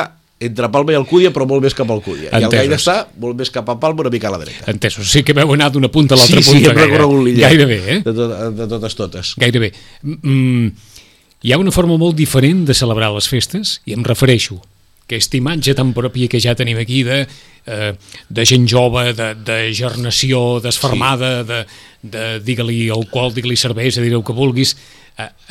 entre 0.41 0.69
Palma 0.73 0.91
i 0.95 0.97
Alcúdia, 0.97 1.29
però 1.33 1.45
molt 1.47 1.61
més 1.63 1.75
cap 1.77 1.89
a 1.91 1.93
Alcúdia. 1.93 2.29
I 2.31 2.39
el 2.39 2.47
Entesos. 2.47 2.57
Gaire 2.57 2.77
està 2.79 2.95
molt 3.21 3.37
més 3.37 3.51
cap 3.53 3.69
a 3.69 3.75
Palma, 3.79 4.01
una 4.07 4.11
mica 4.13 4.27
a 4.27 4.33
la 4.33 4.39
dreta. 4.41 4.65
Entesos. 4.71 5.09
Sí 5.13 5.21
que 5.27 5.35
veu 5.37 5.53
anar 5.53 5.69
d'una 5.71 5.91
punta 5.93 6.15
a 6.15 6.17
l'altra 6.17 6.41
sí, 6.41 6.47
punta. 6.49 6.57
sí, 6.59 6.65
hem 6.65 6.75
gaire- 6.75 6.87
recorregut 6.89 7.23
l'illa. 7.27 7.47
Gairebé, 7.51 7.77
eh? 7.95 7.99
De, 8.07 8.13
tot, 8.17 8.33
de 8.57 8.67
totes 8.73 8.95
totes. 8.97 9.33
Gairebé. 9.37 9.71
Mm, 10.01 10.67
hi 11.43 11.53
ha 11.53 11.57
una 11.61 11.71
forma 11.71 11.97
molt 12.01 12.17
diferent 12.17 12.65
de 12.65 12.73
celebrar 12.77 13.11
les 13.13 13.29
festes, 13.29 13.79
i 13.85 13.93
em 13.93 14.03
refereixo 14.03 14.59
que 15.07 15.17
aquesta 15.19 15.35
imatge 15.37 15.73
tan 15.75 15.89
pròpia 15.93 16.29
que 16.31 16.39
ja 16.39 16.53
tenim 16.55 16.77
aquí 16.79 17.01
de, 17.03 17.25
eh, 17.67 17.93
de 18.29 18.45
gent 18.47 18.65
jove, 18.71 19.11
de, 19.13 19.33
de 19.35 19.57
gernació 19.75 20.61
desfermada, 20.63 21.43
de, 21.43 21.65
de 22.01 22.27
digue-li 22.39 22.85
alcohol, 22.89 23.33
digue-li 23.35 23.57
cervesa, 23.59 23.99
diré 24.01 24.15
el 24.15 24.23
que 24.23 24.33
vulguis, 24.37 24.75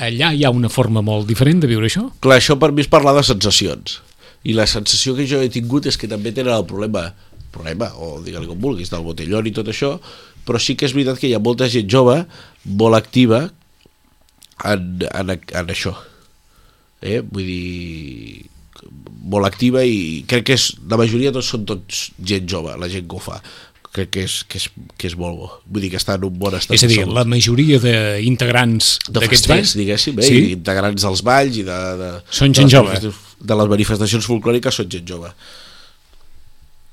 allà 0.01 0.31
hi 0.33 0.47
ha 0.47 0.51
una 0.51 0.71
forma 0.73 1.03
molt 1.05 1.29
diferent 1.29 1.61
de 1.61 1.69
viure 1.69 1.87
això? 1.91 2.07
Clar, 2.25 2.39
això 2.41 2.57
per 2.59 2.73
mi 2.73 2.81
és 2.81 2.89
parlar 2.89 3.13
de 3.19 3.23
sensacions. 3.27 4.01
I 4.49 4.55
la 4.57 4.67
sensació 4.71 5.15
que 5.17 5.27
jo 5.29 5.41
he 5.43 5.51
tingut 5.53 5.87
és 5.91 5.99
que 6.01 6.09
també 6.09 6.33
tenen 6.33 6.55
el 6.55 6.65
problema, 6.69 7.11
problema 7.53 7.91
o 8.01 8.21
digue-li 8.25 8.49
com 8.49 8.61
vulguis, 8.63 8.91
del 8.93 9.05
botellón 9.05 9.49
i 9.51 9.53
tot 9.57 9.69
això, 9.69 9.97
però 10.47 10.61
sí 10.63 10.77
que 10.79 10.87
és 10.89 10.95
veritat 10.97 11.21
que 11.21 11.29
hi 11.29 11.35
ha 11.37 11.43
molta 11.43 11.69
gent 11.69 11.91
jove 11.93 12.23
molt 12.65 12.97
activa 12.97 13.43
en, 14.65 14.87
en, 15.13 15.35
en 15.37 15.75
això. 15.75 15.93
Eh? 17.01 17.21
Vull 17.21 17.45
dir 17.49 18.47
molt 19.31 19.47
activa 19.47 19.83
i 19.85 20.23
crec 20.29 20.47
que 20.49 20.57
és, 20.57 20.71
la 20.89 20.97
majoria 21.01 21.33
tots 21.35 21.51
són 21.53 21.67
tots 21.69 22.07
gent 22.25 22.49
jove, 22.49 22.73
la 22.81 22.89
gent 22.93 23.07
que 23.09 23.19
ho 23.19 23.23
fa 23.23 23.41
crec 23.91 24.11
que 24.15 24.23
és, 24.25 24.35
que 24.47 24.61
és, 24.61 24.69
que 24.97 25.09
és 25.11 25.17
molt 25.19 25.37
bo 25.37 25.49
vull 25.67 25.83
dir 25.83 25.91
que 25.93 25.99
està 25.99 26.15
en 26.17 26.25
un 26.29 26.37
bon 26.39 26.55
estat 26.57 26.77
És 26.77 26.85
a 26.87 26.91
dir, 26.91 27.01
de 27.03 27.15
la 27.17 27.25
majoria 27.29 27.81
d'integrants 27.83 28.93
de 29.09 29.17
d'aquests 29.19 29.51
balls... 29.51 29.73
diguéssim, 29.81 30.21
eh? 30.23 30.29
Sí? 30.29 30.39
integrants 30.55 31.03
dels 31.07 31.25
balls 31.27 31.59
i 31.59 31.65
de, 31.67 31.81
de, 32.01 32.11
Són 32.31 32.55
de 32.55 32.61
gent 32.61 32.71
les 32.71 32.77
jove. 32.77 32.93
manifestacions- 32.95 33.27
De 33.41 33.57
les 33.57 33.71
manifestacions 33.73 34.27
folclòriques 34.29 34.81
són 34.81 34.91
gent 34.93 35.07
jove. 35.09 35.33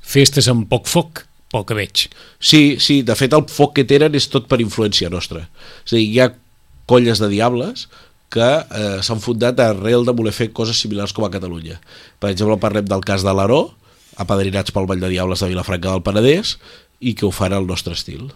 Festes 0.07 0.47
amb 0.47 0.67
poc 0.71 0.87
foc, 0.87 1.25
que 1.67 1.75
veig. 1.77 2.07
Sí, 2.39 2.77
sí, 2.83 3.01
de 3.01 3.15
fet 3.17 3.33
el 3.33 3.45
foc 3.49 3.73
que 3.77 3.87
tenen 3.87 4.15
és 4.15 4.27
tot 4.29 4.47
per 4.51 4.59
influència 4.61 5.09
nostra. 5.09 5.47
És 5.85 5.93
a 5.93 5.95
dir, 5.95 6.05
hi 6.05 6.19
ha 6.21 6.33
colles 6.87 7.19
de 7.23 7.29
diables 7.31 7.87
que 8.33 8.47
eh, 8.47 8.97
s'han 9.03 9.23
fundat 9.23 9.59
arrel 9.63 10.05
de 10.05 10.15
voler 10.15 10.35
fer 10.35 10.51
coses 10.55 10.79
similars 10.79 11.15
com 11.15 11.25
a 11.25 11.31
Catalunya. 11.31 11.79
Per 12.19 12.31
exemple, 12.33 12.59
parlem 12.61 12.87
del 12.87 13.05
cas 13.07 13.23
de 13.23 13.33
l'Aró, 13.33 13.61
apadrinats 14.19 14.73
pel 14.75 14.87
Vall 14.89 15.03
de 15.03 15.11
Diables 15.13 15.43
de 15.43 15.49
Vilafranca 15.53 15.93
del 15.93 16.03
Penedès, 16.03 16.57
i 16.99 17.13
que 17.15 17.27
ho 17.27 17.31
fan 17.31 17.55
al 17.55 17.67
nostre 17.69 17.95
estil. 17.95 18.27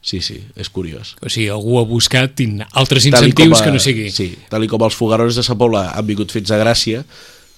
Sí, 0.00 0.20
sí, 0.22 0.38
és 0.56 0.70
curiós. 0.70 1.16
O 1.20 1.28
sigui, 1.28 1.48
algú 1.50 1.80
ha 1.80 1.86
buscat 1.88 2.38
altres 2.72 3.06
incentius 3.10 3.60
a- 3.60 3.64
que 3.64 3.72
no 3.74 3.80
sigui... 3.82 4.10
Sí, 4.14 4.30
tal 4.48 4.66
com 4.70 4.84
els 4.86 4.94
fogarones 4.96 5.36
de 5.36 5.42
Sa 5.42 5.56
Pobla 5.58 5.88
han 5.90 6.06
vingut 6.06 6.30
fins 6.32 6.52
a 6.54 6.60
Gràcia, 6.60 7.02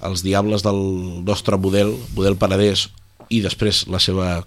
els 0.08 0.24
diables 0.24 0.64
del 0.64 0.80
nostre 1.26 1.58
model, 1.60 1.92
model 2.16 2.38
Penedès, 2.40 2.88
i 3.28 3.42
després 3.44 3.84
la 3.92 4.00
seva 4.02 4.40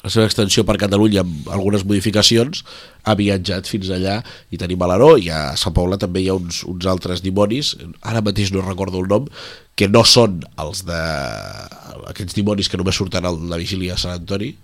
la 0.00 0.08
seva 0.08 0.24
extensió 0.24 0.62
per 0.64 0.78
Catalunya 0.80 1.20
amb 1.20 1.48
algunes 1.52 1.82
modificacions 1.84 2.62
ha 3.04 3.14
viatjat 3.18 3.68
fins 3.68 3.90
allà 3.92 4.20
i 4.48 4.56
tenim 4.60 4.80
a 4.80 4.88
l'Aró 4.88 5.10
i 5.20 5.28
a 5.28 5.50
Sa 5.60 5.74
Pobla 5.76 5.98
també 6.00 6.22
hi 6.22 6.30
ha 6.32 6.36
uns, 6.38 6.62
uns 6.64 6.86
altres 6.88 7.20
dimonis 7.20 7.74
ara 8.00 8.22
mateix 8.24 8.52
no 8.54 8.64
recordo 8.64 9.02
el 9.02 9.10
nom 9.12 9.26
que 9.76 9.90
no 9.92 10.04
són 10.08 10.40
els 10.56 10.86
de 10.88 11.00
aquests 12.14 12.38
dimonis 12.38 12.70
que 12.72 12.80
només 12.80 12.96
surten 12.96 13.28
a 13.28 13.34
la 13.34 13.60
vigília 13.60 13.98
de 13.98 14.00
Sant 14.00 14.16
Antoni 14.16 14.54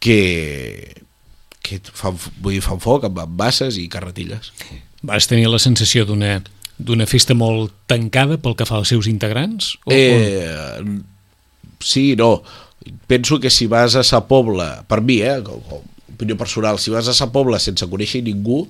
que 0.00 0.96
que 1.60 1.78
fan, 1.92 2.16
vull 2.40 2.56
dir, 2.56 2.62
fan 2.64 2.80
foc 2.82 3.04
amb, 3.06 3.20
amb 3.20 3.36
basses 3.38 3.76
i 3.78 3.86
carretilles 3.92 4.50
Vas 5.06 5.28
tenir 5.28 5.48
la 5.48 5.60
sensació 5.62 6.06
d'una 6.08 6.40
d'una 6.80 7.04
festa 7.04 7.34
molt 7.36 7.74
tancada 7.90 8.38
pel 8.40 8.56
que 8.56 8.64
fa 8.64 8.78
als 8.78 8.88
seus 8.88 9.04
integrants? 9.10 9.74
O, 9.84 9.92
Eh, 9.92 10.80
sí, 11.84 12.14
no. 12.16 12.42
Penso 13.06 13.36
que 13.40 13.50
si 13.52 13.66
vas 13.68 13.94
a 14.00 14.02
Sa 14.02 14.22
Pobla, 14.24 14.86
per 14.88 15.02
mi, 15.04 15.20
eh, 15.20 15.42
com, 15.44 15.60
com 15.68 15.82
opinió 16.14 16.36
personal, 16.36 16.78
si 16.80 16.90
vas 16.90 17.08
a 17.08 17.14
Sa 17.16 17.28
Pobla 17.32 17.60
sense 17.60 17.84
conèixer 17.84 18.22
ningú, 18.24 18.62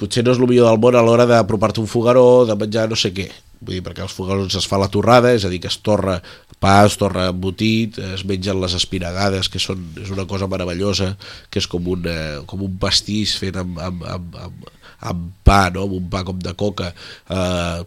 potser 0.00 0.24
no 0.24 0.32
és 0.32 0.40
el 0.40 0.48
millor 0.48 0.68
del 0.70 0.80
món 0.80 0.96
a 0.96 1.04
l'hora 1.04 1.28
d'apropar-te 1.28 1.80
un 1.84 1.88
fogaró, 1.88 2.44
de 2.48 2.56
menjar 2.56 2.88
no 2.90 2.96
sé 2.96 3.12
què. 3.12 3.28
Vull 3.62 3.76
dir, 3.78 3.82
perquè 3.86 4.02
els 4.04 4.14
fogarons 4.14 4.54
es 4.58 4.66
fa 4.68 4.80
la 4.82 4.90
torrada, 4.92 5.30
és 5.36 5.46
a 5.46 5.50
dir, 5.52 5.60
que 5.62 5.70
es 5.70 5.78
torra 5.86 6.18
pa, 6.62 6.84
es 6.86 6.94
torra 7.00 7.28
embotit, 7.32 7.96
es 8.14 8.22
mengen 8.28 8.60
les 8.62 8.74
espinagades, 8.78 9.48
que 9.50 9.58
són, 9.62 9.80
és 10.02 10.12
una 10.14 10.26
cosa 10.30 10.46
meravellosa, 10.50 11.12
que 11.50 11.58
és 11.62 11.66
com, 11.70 11.88
una, 11.96 12.42
com 12.46 12.62
un 12.62 12.76
pastís 12.82 13.34
fet 13.40 13.58
amb, 13.58 13.80
amb, 13.82 14.04
amb, 14.06 14.36
amb, 14.44 14.68
amb 15.12 15.24
pa, 15.42 15.64
no? 15.74 15.88
amb 15.88 15.96
un 15.98 16.06
pa 16.12 16.22
com 16.28 16.38
de 16.38 16.54
coca, 16.58 16.92
eh, 17.30 17.82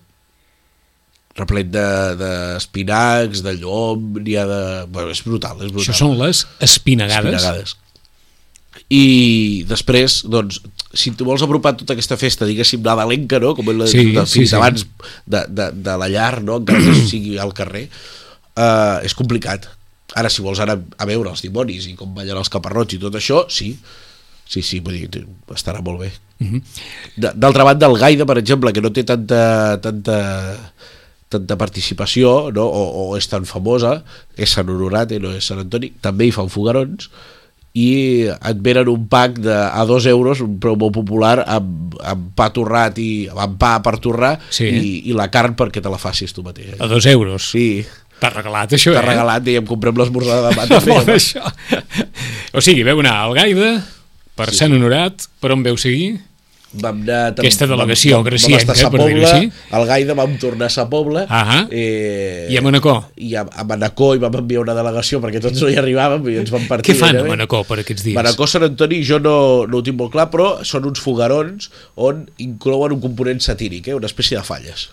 replet 1.40 1.72
de- 1.72 2.16
d'espinacs, 2.20 3.42
de, 3.44 3.54
de 3.56 3.62
llom, 3.64 4.20
n'hi 4.24 4.36
ha 4.40 4.46
de... 4.50 4.62
Bueno, 4.92 5.12
és 5.16 5.24
brutal, 5.24 5.60
és 5.64 5.72
brutal. 5.72 5.92
Això 5.92 5.98
són 6.06 6.16
les 6.20 6.46
espinagades. 6.64 7.36
Espinagades. 7.40 7.76
I 8.94 9.64
després, 9.68 10.20
doncs, 10.30 10.60
si 10.94 11.12
tu 11.18 11.26
vols 11.26 11.42
apropar 11.42 11.74
tota 11.78 11.96
aquesta 11.96 12.18
festa, 12.22 12.46
diguéssim, 12.46 12.84
nadalenca, 12.86 13.40
no? 13.42 13.56
com 13.58 13.66
la, 13.74 13.88
Sí, 13.90 14.12
de, 14.14 14.26
sí, 14.30 14.40
fins 14.44 14.52
sí. 14.54 14.56
abans 14.56 14.86
de, 15.26 15.42
de, 15.50 15.72
de 15.74 15.96
la 15.98 16.08
llar, 16.12 16.44
no? 16.46 16.60
encara 16.62 16.84
que 16.86 16.94
sigui 17.10 17.40
al 17.42 17.54
carrer, 17.58 17.88
eh, 18.56 19.00
és 19.08 19.16
complicat. 19.18 19.66
Ara, 20.16 20.30
si 20.30 20.46
vols 20.46 20.62
anar 20.64 20.78
a 21.02 21.06
veure 21.10 21.34
els 21.34 21.42
dimonis 21.44 21.90
i 21.90 21.96
com 21.98 22.14
ballen 22.16 22.38
els 22.40 22.52
caparrots 22.54 22.94
i 22.96 23.02
tot 23.02 23.18
això, 23.18 23.42
sí, 23.52 23.74
sí, 24.48 24.62
sí, 24.62 24.80
vull 24.86 25.02
dir, 25.02 25.26
estarà 25.58 25.82
molt 25.84 26.00
bé. 26.06 26.12
Mhm. 26.40 26.62
De- 27.18 27.34
D'altra 27.36 27.66
banda, 27.68 27.90
el 27.90 27.98
Gaida, 27.98 28.26
per 28.30 28.38
exemple, 28.38 28.72
que 28.72 28.82
no 28.86 28.94
té 28.94 29.04
tanta, 29.04 29.80
tanta, 29.82 30.20
tanta 31.28 31.58
participació 31.58 32.52
no? 32.54 32.64
o, 32.70 32.84
o 33.10 33.18
és 33.18 33.28
tan 33.28 33.44
famosa, 33.50 34.04
és 34.38 34.54
Sant 34.56 34.70
Honorat 34.70 35.12
i 35.12 35.20
no 35.20 35.34
és 35.36 35.44
Sant 35.50 35.60
Antoni, 35.66 35.90
també 36.06 36.30
hi 36.30 36.36
fan 36.36 36.54
fogarons 36.54 37.10
i 37.76 37.88
et 38.32 38.60
venen 38.64 38.88
un 38.88 39.04
pack 39.12 39.42
de, 39.44 39.52
a 39.54 39.84
dos 39.88 40.06
euros, 40.08 40.40
un 40.46 40.56
preu 40.64 40.78
molt 40.80 40.94
popular, 40.96 41.42
amb, 41.44 41.98
amb 42.08 42.30
pa 42.38 42.48
torrat 42.56 42.96
i 43.04 43.28
amb 43.36 43.58
pa 43.60 43.74
per 43.84 43.98
torrar 44.00 44.38
Sí. 44.50 44.70
i, 44.72 44.94
i 45.12 45.16
la 45.18 45.28
carn 45.34 45.58
perquè 45.60 45.84
te 45.84 45.92
la 45.92 46.00
facis 46.00 46.32
tu 46.34 46.44
mateix. 46.46 46.78
A 46.80 46.88
dos 46.92 47.06
euros. 47.12 47.52
Sí, 47.52 47.84
T'ha 48.16 48.30
regalat 48.32 48.72
això, 48.72 48.94
t'ha 48.96 49.02
eh? 49.04 49.08
regalat, 49.10 49.44
dèiem, 49.44 49.66
comprem 49.68 49.98
l'esmorzar 50.00 50.38
de 50.40 50.48
demà. 50.54 50.64
Està 50.64 50.78
també, 50.80 51.02
no? 51.04 51.16
això. 51.20 51.42
O 52.56 52.62
sigui, 52.64 52.86
veu 52.88 53.02
anar 53.04 53.18
al 53.26 53.34
Gaida, 53.36 53.74
per 54.40 54.48
Sí, 54.54 54.62
Sant 54.62 54.72
Honorat, 54.78 55.26
per 55.44 55.52
on 55.52 55.66
veu 55.68 55.76
seguir? 55.76 56.14
Vam 56.82 57.02
anar, 57.06 57.36
tam- 57.36 57.46
Aquesta 57.46 57.68
delegació 57.70 58.18
vam, 58.20 58.26
vam, 58.26 58.40
vam 58.42 58.58
estar 58.60 58.74
a 58.76 58.80
Sa 58.80 58.90
per 58.92 59.00
dir-ho 59.06 59.22
Pobla, 59.22 59.52
al 59.80 59.86
Gaida 59.88 60.16
vam 60.18 60.34
tornar 60.42 60.66
a 60.68 60.74
Sa 60.74 60.86
Pobla 60.92 61.26
Ahà. 61.30 61.60
eh, 61.72 62.48
I 62.52 62.58
a 62.58 62.62
Manacor? 62.66 63.04
i 63.16 63.32
a, 63.36 63.46
a 63.48 63.64
Manacor 63.64 64.16
i 64.18 64.20
vam 64.26 64.36
enviar 64.42 64.62
una 64.66 64.76
delegació 64.76 65.22
perquè 65.24 65.40
tots 65.44 65.62
no 65.64 65.70
hi 65.72 65.78
arribàvem 65.80 66.28
i 66.34 66.38
ens 66.44 66.52
vam 66.52 66.68
partir 66.68 66.92
Què 66.94 67.00
fan 67.00 67.16
a. 67.22 67.24
Manacor 67.30 67.64
per 67.70 67.80
aquests 67.86 68.04
dies? 68.10 68.16
Manacor 68.18 68.50
Sant 68.52 68.68
Antoni 68.68 69.00
jo 69.08 69.20
no, 69.24 69.38
no 69.70 69.80
ho 69.80 69.86
tinc 69.88 69.98
molt 70.00 70.12
clar 70.18 70.28
però 70.34 70.50
són 70.68 70.86
uns 70.92 71.00
fogarons 71.00 71.70
on 71.96 72.26
inclouen 72.44 72.92
un 72.98 73.02
component 73.02 73.40
satíric, 73.40 73.88
eh? 73.88 73.96
una 73.96 74.08
espècie 74.12 74.36
de 74.38 74.44
falles 74.44 74.90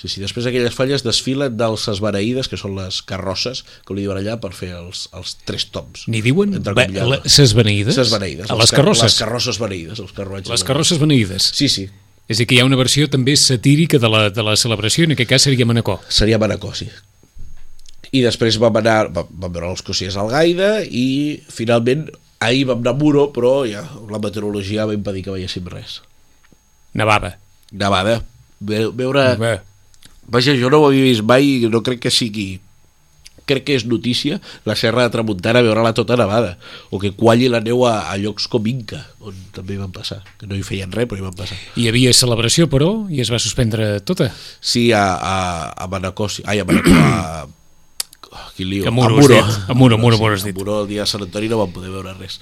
Sí, 0.00 0.08
sí, 0.08 0.20
després 0.22 0.46
aquelles 0.48 0.72
falles 0.72 1.02
desfilen 1.04 1.58
dels 1.60 1.82
esbereïdes, 1.92 2.48
que 2.48 2.56
són 2.56 2.72
les 2.78 3.02
carrosses, 3.04 3.60
que 3.84 3.92
li 3.92 4.06
diuen 4.06 4.16
allà 4.16 4.38
per 4.40 4.54
fer 4.56 4.70
els, 4.78 5.02
els 5.12 5.34
tres 5.44 5.66
toms. 5.74 6.06
N'hi 6.08 6.22
diuen 6.24 6.54
Entre 6.56 6.72
be- 6.72 6.86
comillados. 6.86 7.10
le- 7.26 7.28
ses 7.34 7.52
beneïdes? 7.52 7.94
Ses 7.98 8.08
beneïdes. 8.14 8.48
A 8.50 8.56
les 8.56 8.70
car- 8.72 8.78
carrosses? 8.80 9.04
Les 9.10 9.18
carrosses 9.20 9.58
beneïdes, 9.60 10.00
els 10.00 10.12
carruatges. 10.16 10.48
Les 10.54 10.64
carrosses 10.64 10.98
beneïdes. 11.02 11.50
Sí, 11.54 11.68
sí, 11.68 11.90
És 12.30 12.38
a 12.38 12.40
dir, 12.40 12.46
que 12.46 12.54
hi 12.54 12.60
ha 12.60 12.64
una 12.64 12.76
versió 12.78 13.08
també 13.10 13.34
satírica 13.36 13.98
de 13.98 14.08
la, 14.08 14.30
de 14.30 14.42
la 14.46 14.56
celebració, 14.56 15.02
en 15.04 15.12
aquest 15.16 15.28
cas 15.28 15.42
seria 15.42 15.66
Manacor. 15.66 15.98
seria 16.08 16.38
Manacor, 16.38 16.76
sí. 16.78 16.86
I 18.12 18.20
després 18.22 18.56
vam 18.62 18.76
anar, 18.80 19.08
vam, 19.12 19.26
vam 19.30 19.52
veure 19.52 19.68
els 19.70 19.82
cossiers 19.82 20.16
al 20.16 20.30
Gaida 20.30 20.80
i 20.86 21.42
finalment 21.50 22.08
ahir 22.40 22.64
vam 22.70 22.78
anar 22.80 22.94
a 22.94 22.98
Muro, 22.98 23.32
però 23.34 23.64
ja 23.68 23.82
la 24.10 24.18
meteorologia 24.22 24.86
va 24.86 24.94
impedir 24.94 25.24
que 25.26 25.30
veiéssim 25.34 25.66
res. 25.70 26.00
Nevava. 26.94 27.36
Nevada. 27.72 28.22
Ve, 28.60 28.86
veure... 28.94 29.36
Bé, 29.40 29.52
Vaja, 30.30 30.54
jo 30.58 30.70
no 30.70 30.82
ho 30.82 30.90
havia 30.90 31.08
vist 31.08 31.26
mai 31.26 31.56
i 31.60 31.70
no 31.70 31.82
crec 31.86 32.04
que 32.06 32.14
sigui 32.14 32.60
crec 33.50 33.66
que 33.66 33.76
és 33.78 33.84
notícia 33.88 34.38
la 34.68 34.76
Serra 34.78 35.04
de 35.06 35.12
Tramuntana 35.14 35.62
veure-la 35.64 35.92
tota 35.96 36.16
nevada 36.18 36.56
o 36.90 37.00
que 37.02 37.12
qualli 37.16 37.50
la 37.50 37.62
neu 37.64 37.82
a, 37.88 38.10
a 38.12 38.16
llocs 38.20 38.46
com 38.50 38.66
Inca 38.70 39.02
on 39.26 39.36
també 39.56 39.74
hi 39.74 39.80
van 39.80 39.92
passar 39.94 40.20
que 40.38 40.48
no 40.50 40.58
hi 40.58 40.64
feien 40.66 40.92
res 40.94 41.08
però 41.10 41.20
hi 41.20 41.26
van 41.26 41.36
passar 41.36 41.58
hi 41.74 41.88
havia 41.90 42.14
celebració, 42.16 42.68
però, 42.70 42.92
i 43.10 43.22
es 43.24 43.32
va 43.32 43.40
suspendre 43.42 43.92
tota. 44.06 44.30
sí 44.60 44.90
a, 44.94 45.04
a, 45.16 45.38
a 45.74 45.88
Manacor 45.90 46.40
ai 46.46 46.62
a 46.62 46.68
Manacor 46.68 47.00
a, 47.00 47.46
oh, 48.30 48.44
quin 48.56 48.70
lío. 48.70 48.86
A 48.86 48.94
Muro 48.94 49.18
has 49.18 49.30
dit. 49.30 49.56
A 49.66 49.74
Muro, 49.74 49.98
Muro, 49.98 50.18
Muro 50.18 50.34
has 50.34 50.44
sí, 50.44 50.52
dit. 50.52 50.56
a 50.56 50.60
Muro 50.60 50.82
el 50.84 50.92
dia 50.92 51.06
de 51.06 51.10
Sant 51.10 51.26
Antoni 51.26 51.50
no 51.50 51.58
vam 51.64 51.74
poder 51.74 51.90
veure 51.90 52.14
res 52.20 52.38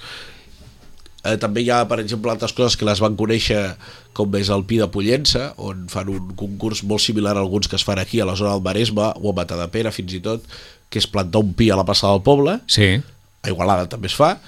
eh, 1.23 1.35
també 1.41 1.61
hi 1.63 1.69
ha, 1.73 1.81
per 1.89 1.99
exemple, 1.99 2.31
altres 2.31 2.53
coses 2.55 2.77
que 2.79 2.87
les 2.87 3.01
van 3.03 3.15
conèixer, 3.19 3.75
com 4.13 4.35
és 4.39 4.49
el 4.53 4.65
Pi 4.69 4.79
de 4.81 4.87
Pollença, 4.91 5.53
on 5.57 5.87
fan 5.91 6.09
un 6.13 6.33
concurs 6.39 6.83
molt 6.83 7.03
similar 7.03 7.35
a 7.37 7.43
alguns 7.43 7.67
que 7.67 7.75
es 7.79 7.85
fan 7.85 7.99
aquí 7.99 8.19
a 8.19 8.27
la 8.29 8.35
zona 8.39 8.55
del 8.55 8.63
Maresme, 8.65 9.11
o 9.15 9.31
a 9.31 9.37
Matadepera 9.37 9.91
fins 9.95 10.13
i 10.17 10.21
tot, 10.25 10.43
que 10.89 10.99
és 10.99 11.07
plantar 11.07 11.43
un 11.43 11.53
pi 11.53 11.69
a 11.69 11.77
la 11.77 11.85
passada 11.85 12.13
del 12.15 12.23
poble, 12.25 12.59
Sí. 12.67 13.01
a 13.43 13.49
Igualada 13.49 13.87
també 13.87 14.07
es 14.07 14.15
fa, 14.15 14.39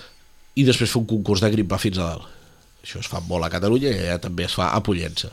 i 0.56 0.64
després 0.68 0.90
fer 0.92 1.00
un 1.00 1.08
concurs 1.08 1.42
de 1.42 1.52
grimpar 1.54 1.80
fins 1.80 1.98
a 1.98 2.08
dalt. 2.10 2.28
Això 2.84 3.00
es 3.00 3.08
fa 3.08 3.20
molt 3.22 3.46
a 3.46 3.50
Catalunya 3.54 3.92
i 3.92 4.00
allà 4.08 4.18
també 4.20 4.44
es 4.48 4.56
fa 4.58 4.72
a 4.74 4.82
Pollença, 4.82 5.30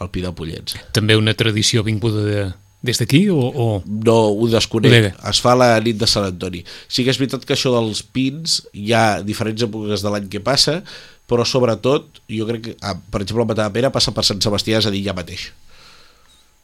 el 0.00 0.08
Pi 0.10 0.22
de 0.24 0.32
Pollença. 0.32 0.80
També 0.96 1.16
una 1.16 1.34
tradició 1.34 1.82
vinguda 1.84 2.22
de, 2.24 2.46
des 2.86 3.00
d'aquí 3.02 3.26
o, 3.32 3.36
o... 3.36 3.66
No 3.84 4.16
ho 4.30 4.48
desconec, 4.52 4.94
Bé. 4.94 5.12
es 5.30 5.42
fa 5.42 5.56
la 5.58 5.74
nit 5.84 5.98
de 6.00 6.08
Sant 6.10 6.28
Antoni. 6.30 6.62
Sí 6.88 7.04
que 7.04 7.12
és 7.12 7.20
veritat 7.20 7.44
que 7.46 7.56
això 7.56 7.74
dels 7.74 8.02
pins 8.02 8.60
hi 8.72 8.94
ha 8.94 9.20
diferents 9.26 9.66
èpoques 9.66 10.04
de 10.04 10.12
l'any 10.14 10.30
que 10.32 10.42
passa, 10.44 10.80
però 11.26 11.44
sobretot, 11.46 12.22
jo 12.30 12.46
crec 12.46 12.62
que, 12.62 12.74
ah, 12.86 12.94
per 12.94 13.22
exemple, 13.22 13.42
el 13.42 13.50
Matadepera 13.50 13.90
passa 13.94 14.14
per 14.14 14.24
Sant 14.26 14.42
Sebastià, 14.44 14.78
és 14.78 14.86
a 14.86 14.94
dir, 14.94 15.02
ja 15.06 15.16
mateix. 15.16 15.50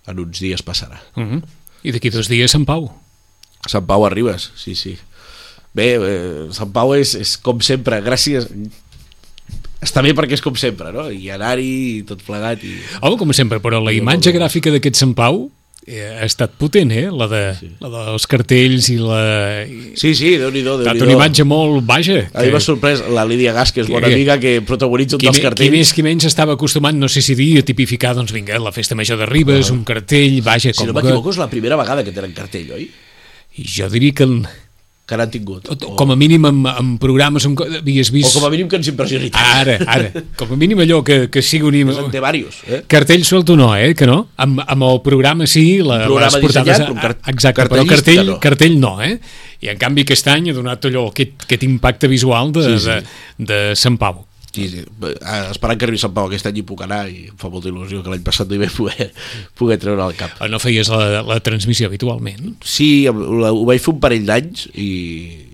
En 0.06 0.18
uns 0.22 0.42
dies 0.42 0.62
passarà. 0.62 1.02
Uh 1.16 1.22
-huh. 1.22 1.42
I 1.82 1.92
d'aquí 1.92 2.10
dos 2.10 2.28
dies 2.28 2.50
Sant 2.50 2.64
Pau. 2.64 2.92
Sant 3.66 3.86
Pau 3.86 4.06
arribes, 4.06 4.52
sí, 4.56 4.74
sí. 4.74 4.96
Bé, 5.74 5.96
eh, 5.96 6.46
Sant 6.52 6.70
Pau 6.72 6.94
és, 6.94 7.14
és 7.14 7.36
com 7.38 7.60
sempre, 7.60 8.00
gràcies... 8.00 8.46
Està 9.82 10.00
bé 10.00 10.12
perquè 10.14 10.34
és 10.34 10.40
com 10.40 10.54
sempre, 10.54 10.92
no? 10.92 11.10
I 11.10 11.28
anar-hi 11.34 11.98
i 11.98 12.02
tot 12.06 12.22
plegat 12.22 12.62
i... 12.62 12.76
Home, 13.00 13.16
com 13.18 13.32
sempre, 13.32 13.58
però 13.58 13.82
la 13.82 13.92
imatge 13.92 14.30
gràfica 14.30 14.70
d'aquest 14.70 14.94
Sant 14.94 15.14
Pau 15.14 15.50
ha 15.82 16.24
estat 16.24 16.52
potent, 16.54 16.92
eh? 16.94 17.08
La, 17.10 17.26
de, 17.26 17.40
sí. 17.58 17.68
la 17.82 17.88
dels 18.12 18.26
cartells 18.30 18.86
i 18.92 18.98
la... 19.02 19.64
Sí, 19.98 20.12
sí, 20.14 20.36
Déu-n'hi-do, 20.38 20.76
Ha 20.78 20.82
estat 20.84 20.94
Déu-n'hi-do. 20.94 21.08
una 21.08 21.16
imatge 21.18 21.44
molt 21.48 21.82
vaja. 21.88 22.20
A 22.32 22.44
mi 22.46 22.52
m'ha 22.54 22.60
sorprès 22.62 23.02
la 23.10 23.24
Lídia 23.26 23.52
Gas, 23.56 23.72
que 23.74 23.82
és 23.82 23.88
bona 23.90 24.06
Que- 24.06 24.14
amiga, 24.14 24.38
que 24.38 24.60
protagonitza 24.62 25.16
un 25.16 25.20
qui, 25.20 25.26
dels 25.26 25.36
me- 25.36 25.40
qui 25.42 25.48
cartells. 25.48 25.74
més 25.74 25.92
qui 25.92 26.04
menys 26.06 26.24
estava 26.30 26.54
acostumat, 26.54 26.94
no 26.94 27.08
sé 27.10 27.20
si 27.20 27.34
dir, 27.34 27.58
a 27.58 27.66
tipificar, 27.66 28.14
doncs 28.14 28.30
vinga, 28.32 28.58
la 28.62 28.70
festa 28.72 28.94
major 28.94 29.18
de 29.18 29.26
Ribes, 29.26 29.70
un 29.74 29.82
cartell, 29.82 30.38
vaja, 30.42 30.70
Si 30.72 30.78
com 30.78 30.86
no 30.86 30.94
m'equivoco, 30.94 31.30
és 31.34 31.42
la 31.42 31.50
primera 31.50 31.76
vegada 31.76 32.04
que 32.06 32.12
tenen 32.14 32.32
cartell, 32.32 32.70
oi? 32.78 32.88
I 33.58 33.64
jo 33.68 33.90
diria 33.90 34.14
que, 34.14 34.22
en- 34.24 34.46
Que 35.12 35.18
n'han 35.20 35.28
tingut. 35.32 35.66
O, 35.68 35.76
com 36.00 36.14
a 36.14 36.16
mínim, 36.16 36.46
en, 36.48 36.62
en 36.72 36.92
programes 37.02 37.44
on 37.44 37.52
havies 37.60 38.08
o 38.08 38.14
vist... 38.16 38.32
com 38.38 38.46
a 38.48 38.50
mínim 38.54 38.70
que 38.72 38.78
ens 38.80 38.88
impressioni 38.88 39.28
tant. 39.34 39.50
Ara, 39.60 39.74
ara, 39.92 40.22
com 40.40 40.54
a 40.54 40.56
mínim 40.56 40.80
allò 40.80 41.02
que, 41.04 41.26
que 41.28 41.42
sigui 41.44 41.68
un... 41.68 41.92
En 41.92 42.08
té 42.08 42.16
diversos, 42.16 42.62
eh? 42.64 42.80
Cartell 42.88 43.26
suelto 43.28 43.58
no, 43.60 43.68
eh? 43.76 43.92
Que 43.98 44.08
no? 44.08 44.22
Amb, 44.40 44.64
amb 44.64 44.88
el 44.88 45.02
programa 45.04 45.44
sí, 45.50 45.66
la, 45.84 46.06
Programa 46.06 46.32
les 46.32 46.40
portades... 46.46 46.72
dissenyat, 46.72 46.88
però 46.88 46.96
un 46.96 47.04
car- 47.04 47.34
exacte, 47.34 47.68
però 47.68 47.84
cartell, 47.92 48.24
no. 48.32 48.40
cartell 48.40 48.78
no, 48.80 48.94
eh? 49.04 49.18
I 49.62 49.70
en 49.74 49.78
canvi 49.78 50.06
aquest 50.08 50.32
any 50.32 50.48
ha 50.50 50.56
donat 50.56 50.88
allò, 50.88 51.04
aquest, 51.12 51.44
aquest 51.44 51.68
impacte 51.68 52.08
visual 52.10 52.50
de, 52.56 52.64
Sí, 52.72 52.78
sí. 52.88 52.96
de, 52.96 53.50
de 53.52 53.60
Sant 53.78 54.00
Pau. 54.00 54.24
Sí, 54.52 54.66
sí. 54.68 54.82
Eh, 54.84 55.12
Esperant 55.50 55.78
que 55.80 55.86
arribi 55.86 55.96
Sant 56.00 56.12
Pau 56.12 56.26
aquest 56.28 56.44
any 56.50 56.58
hi 56.60 56.64
puc 56.68 56.82
anar 56.84 57.06
i 57.08 57.22
em 57.30 57.36
fa 57.40 57.48
molta 57.48 57.70
il·lusió 57.70 58.02
que 58.04 58.10
l'any 58.12 58.24
passat 58.26 58.50
no 58.50 58.58
hi 58.58 58.60
vam 58.60 58.74
poder, 58.76 59.06
poder 59.58 59.78
treure 59.80 60.02
al 60.04 60.12
cap. 60.18 60.34
O 60.44 60.48
no 60.52 60.58
feies 60.60 60.90
la, 60.92 61.22
la 61.24 61.38
transmissió 61.40 61.88
habitualment? 61.88 62.58
Sí, 62.60 63.06
ho 63.08 63.64
vaig 63.64 63.80
fer 63.80 63.94
un 63.94 64.02
parell 64.04 64.26
d'anys 64.28 64.66
i, 64.76 64.88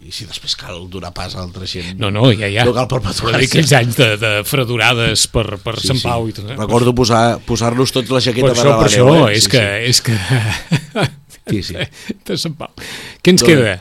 i 0.08 0.10
si 0.14 0.26
després 0.26 0.56
cal 0.58 0.82
donar 0.90 1.12
pas 1.14 1.36
a 1.36 1.44
altra 1.44 1.68
gent... 1.70 1.94
No, 2.02 2.10
no, 2.10 2.26
ja, 2.34 2.50
ja. 2.50 2.64
No 2.66 2.74
cal 2.74 2.88
perpetuar-se. 2.90 3.38
aquells 3.46 3.74
anys 3.78 4.00
de, 4.00 4.10
de 4.18 4.32
fredurades 4.48 5.28
per, 5.30 5.46
per 5.62 5.76
Sí, 5.78 5.92
Sant 5.92 6.02
sí. 6.02 6.08
Pau 6.10 6.26
i 6.26 6.34
tot. 6.34 6.50
Recordo 6.58 6.94
posar- 6.98 7.38
posar-nos 7.46 7.94
tots 7.94 8.10
la 8.10 8.18
Per 8.18 8.26
jaqueta 8.32 8.50
això, 8.56 8.66
de 8.66 8.74
la 8.74 8.78
per 8.82 8.90
això, 8.90 9.08
eh? 9.28 9.36
és, 9.38 9.46
Sí, 9.46 9.52
que, 9.54 9.62
sí. 9.62 9.92
és 9.94 10.02
que... 10.08 11.08
Sí, 11.48 11.62
sí. 11.70 11.76
De 12.26 12.36
Sant 12.36 12.58
Pau. 12.58 12.74
Què 13.22 13.30
ens 13.36 13.44
Doncs- 13.44 13.52
queda? 13.54 13.78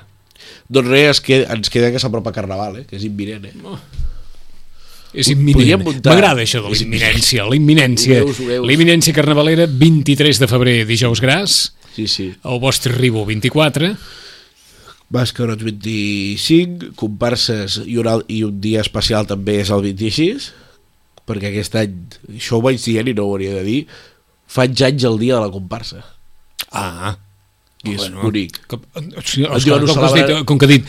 Doncs 0.70 0.90
res, 0.94 1.24
ens 1.58 1.70
queda 1.74 1.90
que 1.96 2.00
s'apropa 2.04 2.32
Carnaval, 2.36 2.84
eh? 2.84 2.86
que 2.90 3.00
és 3.00 3.06
imminent. 3.08 3.48
Eh? 3.50 4.06
És 5.14 5.32
imminent. 5.32 5.86
M'agrada 6.04 6.44
això 6.44 6.62
de 6.62 6.70
la 6.70 6.76
És 6.76 6.84
imminència. 6.84 7.48
La 7.48 7.56
imminència. 7.58 8.22
Ho 8.22 8.28
veus, 8.28 8.40
ho 8.44 8.48
veus. 8.50 8.68
La 8.68 8.76
imminència 8.76 9.16
carnavalera, 9.16 9.68
23 9.68 10.42
de 10.44 10.50
febrer, 10.52 10.78
dijous 10.90 11.22
gras. 11.24 11.58
Sí, 11.96 12.08
sí. 12.12 12.32
El 12.44 12.60
vostre 12.62 12.94
Ribo, 12.94 13.26
24. 13.26 13.94
Mascarons 15.16 15.64
25, 15.64 16.92
comparses 17.00 17.80
i 17.86 17.96
un, 18.02 18.10
i 18.28 18.42
un 18.44 18.58
dia 18.62 18.84
especial 18.84 19.28
també 19.30 19.62
és 19.62 19.72
el 19.72 19.86
26, 19.86 20.50
perquè 21.28 21.54
aquest 21.54 21.78
any, 21.80 21.96
això 22.36 22.60
ho 22.60 22.66
vaig 22.66 22.82
dient 22.84 23.08
i 23.08 23.16
no 23.16 23.24
ho 23.24 23.38
hauria 23.38 23.56
de 23.56 23.64
dir, 23.64 23.80
faig 24.52 24.84
anys 24.84 25.08
el 25.08 25.16
dia 25.22 25.38
de 25.38 25.46
la 25.46 25.54
comparsa. 25.54 26.04
Ah. 26.76 27.16
I 27.88 27.94
és 27.96 28.08
bonic. 28.12 28.58
Com, 28.68 28.84
o 28.98 29.24
sigui, 29.24 29.46
ho 29.48 29.54
com, 29.86 29.86
que 29.88 30.08
has 30.10 30.16
dit, 30.18 30.32
com 30.50 30.60
que 30.60 30.68
ha 30.68 30.72
dit 30.72 30.88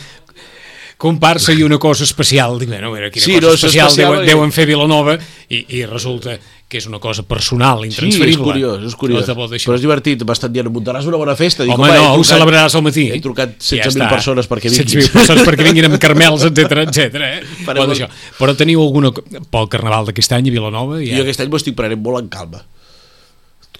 comparsa 0.99 1.53
i 1.55 1.63
una 1.63 1.77
cosa 1.79 2.03
especial 2.03 2.57
dic, 2.59 2.67
bueno, 2.67 2.89
a 2.89 2.91
veure, 2.91 3.09
quina 3.09 3.23
Sí, 3.23 3.35
cosa 3.37 3.47
no, 3.47 3.53
especial, 3.55 3.87
especial 3.87 4.09
deuen, 4.09 4.19
perquè- 4.19 4.31
deuen 4.33 4.51
fer 4.51 4.65
Vilanova 4.67 5.13
i, 5.47 5.61
i 5.79 5.85
resulta 5.87 6.33
que 6.69 6.77
és 6.77 6.85
una 6.85 6.99
cosa 6.99 7.23
personal, 7.23 7.79
Sí, 7.81 7.87
intransferible. 7.87 8.35
és 8.35 8.37
curiós, 8.45 8.83
és 8.85 8.95
curiós. 8.99 9.27
No. 9.31 9.35
Però 9.47 9.73
és 9.77 9.81
divertit, 9.81 10.21
m'estan 10.27 10.51
dient, 10.53 10.67
muntaràs 10.69 11.07
una 11.09 11.17
bona 11.17 11.33
festa. 11.39 11.63
Dic, 11.63 11.71
Home, 11.73 11.87
no, 11.87 11.93
he 11.95 11.99
ho 12.03 12.11
trucat- 12.19 12.29
celebraràs 12.35 12.75
al 12.75 12.83
matí. 12.83 13.07
He 13.15 13.21
trucat 13.23 13.55
Ja 13.57 13.79
16.000 13.87 14.03
està. 14.03 14.09
persones 14.11 14.49
perquè 14.51 14.69
vinguin. 14.69 14.85
16.000 14.85 15.09
persones 15.15 15.47
perquè 15.47 15.63
vinguin 15.65 15.85
amb 15.87 15.97
carmels, 15.97 16.43
etc 16.45 16.83
etc. 16.83 17.15
Eh? 17.15 17.41
Però, 17.65 17.87
el- 17.87 17.95
això. 17.95 18.09
Però 18.37 18.55
teniu 18.59 18.83
alguna... 18.83 19.09
Pel 19.15 19.67
carnaval 19.71 20.05
d'aquest 20.11 20.31
any 20.37 20.51
a 20.51 20.51
Vilanova... 20.59 20.99
Jo 20.99 21.09
Ja... 21.15 21.23
aquest 21.23 21.39
any 21.41 21.49
m'ho 21.49 21.57
estic 21.57 21.73
prenent 21.79 22.03
molt 22.05 22.21
en 22.21 22.29
calma. 22.29 22.61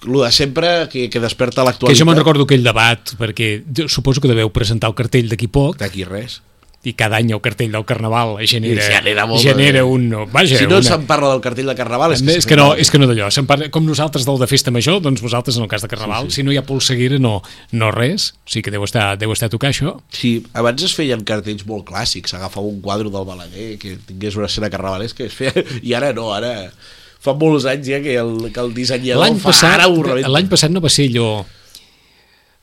Lo 0.02 0.24
de 0.24 0.32
sempre 0.32 0.88
que, 0.90 1.10
que 1.10 1.20
desperta 1.20 1.60
Que 1.62 1.68
l'actualitat. 1.68 2.00
jo 2.00 2.06
me'n 2.08 2.16
recordo 2.16 2.42
aquell 2.48 2.64
debat, 2.64 3.12
perquè 3.20 3.60
jo 3.76 3.86
suposo 3.92 4.18
que 4.24 4.28
deveu 4.32 4.48
presentar 4.50 4.88
el 4.88 4.96
cartell 4.96 5.28
d'aquí 5.28 5.46
poc, 5.46 5.76
D'aquí 5.78 6.02
res. 6.08 6.40
I 6.82 6.94
cada 6.96 7.18
any 7.20 7.28
el 7.34 7.40
cartell 7.44 7.74
del 7.74 7.84
carnaval 7.84 8.38
genera, 8.48 8.80
I 8.80 8.94
genera 8.94 9.26
molt 9.28 9.42
genera 9.44 9.82
de- 9.82 9.84
un... 9.84 10.06
Vaja, 10.32 10.56
si 10.56 10.66
no 10.66 10.78
una... 10.78 10.86
se'n 10.86 11.04
parla 11.08 11.28
del 11.34 11.42
cartell 11.44 11.68
de 11.68 11.74
Carnaval... 11.76 12.14
És 12.14 12.22
que, 12.24 12.36
és 12.40 12.48
que 12.48 12.56
no, 12.56 12.70
és 12.72 12.90
que 12.90 13.00
no 13.00 13.08
d'allò, 13.10 13.28
parla, 13.48 13.68
com 13.74 13.84
nosaltres 13.84 14.24
del 14.24 14.40
de 14.40 14.48
festa 14.48 14.72
major, 14.72 15.02
doncs 15.04 15.20
vosaltres 15.20 15.58
en 15.60 15.66
el 15.66 15.68
cas 15.68 15.84
de 15.84 15.90
Carnaval, 15.92 16.30
sí, 16.30 16.30
sí. 16.30 16.40
si 16.40 16.46
no 16.46 16.54
hi 16.54 16.56
ha 16.56 16.64
polseguera 16.64 17.18
no, 17.20 17.42
no 17.76 17.90
res, 17.92 18.30
sí 18.48 18.64
que 18.64 18.72
deu 18.72 18.86
estar, 18.88 19.18
deu 19.20 19.34
estar 19.36 19.50
a 19.50 19.52
tocar 19.52 19.74
això. 19.74 19.98
Sí, 20.16 20.38
abans 20.56 20.86
es 20.88 20.96
feien 20.96 21.26
cartells 21.28 21.66
molt 21.68 21.84
clàssics, 21.90 22.32
agafava 22.38 22.64
un 22.64 22.80
quadre 22.80 23.12
del 23.12 23.28
Balaguer 23.28 23.74
que 23.82 23.98
tingués 24.08 24.40
una 24.40 24.48
escena 24.48 24.72
carnavalesca, 24.72 25.28
es 25.28 25.36
feia, 25.36 25.52
i 25.84 25.92
ara 25.98 26.14
no, 26.16 26.30
ara 26.32 26.72
fa 27.20 27.36
molts 27.36 27.68
anys 27.68 27.92
ja 27.92 28.00
que 28.00 28.16
el, 28.16 28.36
que 28.48 28.60
el 28.64 28.72
dissenyador 28.72 29.26
L'any 29.26 29.40
fa 29.40 29.52
passat, 29.52 29.82
ara 29.84 30.30
l'any 30.32 30.48
passat 30.48 30.72
no 30.72 30.80
va 30.80 30.92
ser 30.92 31.10
allò... 31.12 31.32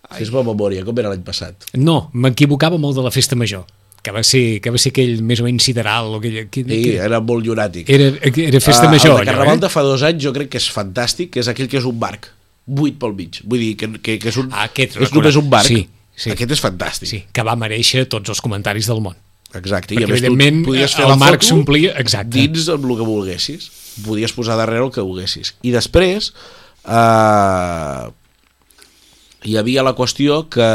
Fes-me 0.08 0.42
memòria, 0.42 0.86
com 0.88 0.98
era 0.98 1.12
l'any 1.12 1.22
passat? 1.28 1.68
No, 1.76 2.08
m'equivocava 2.16 2.80
molt 2.80 2.96
de 2.96 3.04
la 3.04 3.12
festa 3.12 3.36
major, 3.36 3.68
que 4.04 4.12
va 4.16 4.22
ser, 4.24 4.62
que 4.64 4.72
va 4.72 4.78
ser 4.80 4.92
aquell 4.94 5.22
més 5.28 5.42
o 5.42 5.46
menys 5.48 5.66
sideral, 5.68 6.08
o 6.14 6.20
aquell, 6.22 6.38
aquell, 6.46 6.70
Sí, 6.72 6.94
era 6.96 7.20
molt 7.20 7.46
llunàtic. 7.46 7.90
era, 7.90 8.12
era 8.24 8.60
festa 8.64 8.88
major. 8.90 9.20
El 9.20 9.26
de 9.26 9.32
Carnaval 9.32 9.56
allò, 9.58 9.66
de 9.66 9.70
fa 9.74 9.82
dos 9.84 10.04
anys 10.08 10.24
jo 10.24 10.32
crec 10.34 10.50
que 10.54 10.62
és 10.62 10.70
fantàstic, 10.72 11.32
que 11.34 11.40
és 11.44 11.48
aquell 11.52 11.68
que 11.68 11.78
és 11.82 11.86
un 11.90 12.00
barc, 12.00 12.30
buit 12.66 12.96
pel 13.00 13.14
mig. 13.18 13.42
Vull 13.44 13.60
dir, 13.60 13.76
que, 13.76 13.90
que, 14.00 14.18
que 14.20 14.30
és, 14.30 14.38
un, 14.38 14.50
aquest, 14.54 14.96
és 15.02 15.12
només 15.16 15.36
un 15.36 15.50
barc. 15.50 15.68
Sí, 15.68 15.88
sí. 16.16 16.32
Aquest 16.32 16.52
és 16.56 16.62
fantàstic. 16.64 17.08
Sí, 17.12 17.24
que 17.34 17.44
va 17.44 17.56
mereixer 17.60 18.06
tots 18.08 18.30
els 18.30 18.40
comentaris 18.42 18.88
del 18.88 19.02
món. 19.04 19.16
Exacte, 19.56 19.96
Perquè, 19.96 20.02
i 20.02 20.04
a 20.04 20.08
més 20.12 20.20
tu 20.22 20.26
evidentment, 20.28 20.64
podies 20.66 20.94
fer 20.96 21.06
el 21.06 21.10
la 21.14 21.16
marc 21.20 21.44
s'omplia- 21.44 21.94
dins 22.28 22.68
amb 22.70 22.84
el 22.86 22.98
que 22.98 23.06
volguessis. 23.08 23.70
Podies 24.06 24.34
posar 24.36 24.58
darrere 24.60 24.84
el 24.86 24.92
que 24.92 25.02
volguessis. 25.02 25.54
I 25.64 25.72
després 25.72 26.34
eh, 26.86 28.10
hi 29.48 29.56
havia 29.58 29.84
la 29.88 29.96
qüestió 29.96 30.44
que 30.52 30.68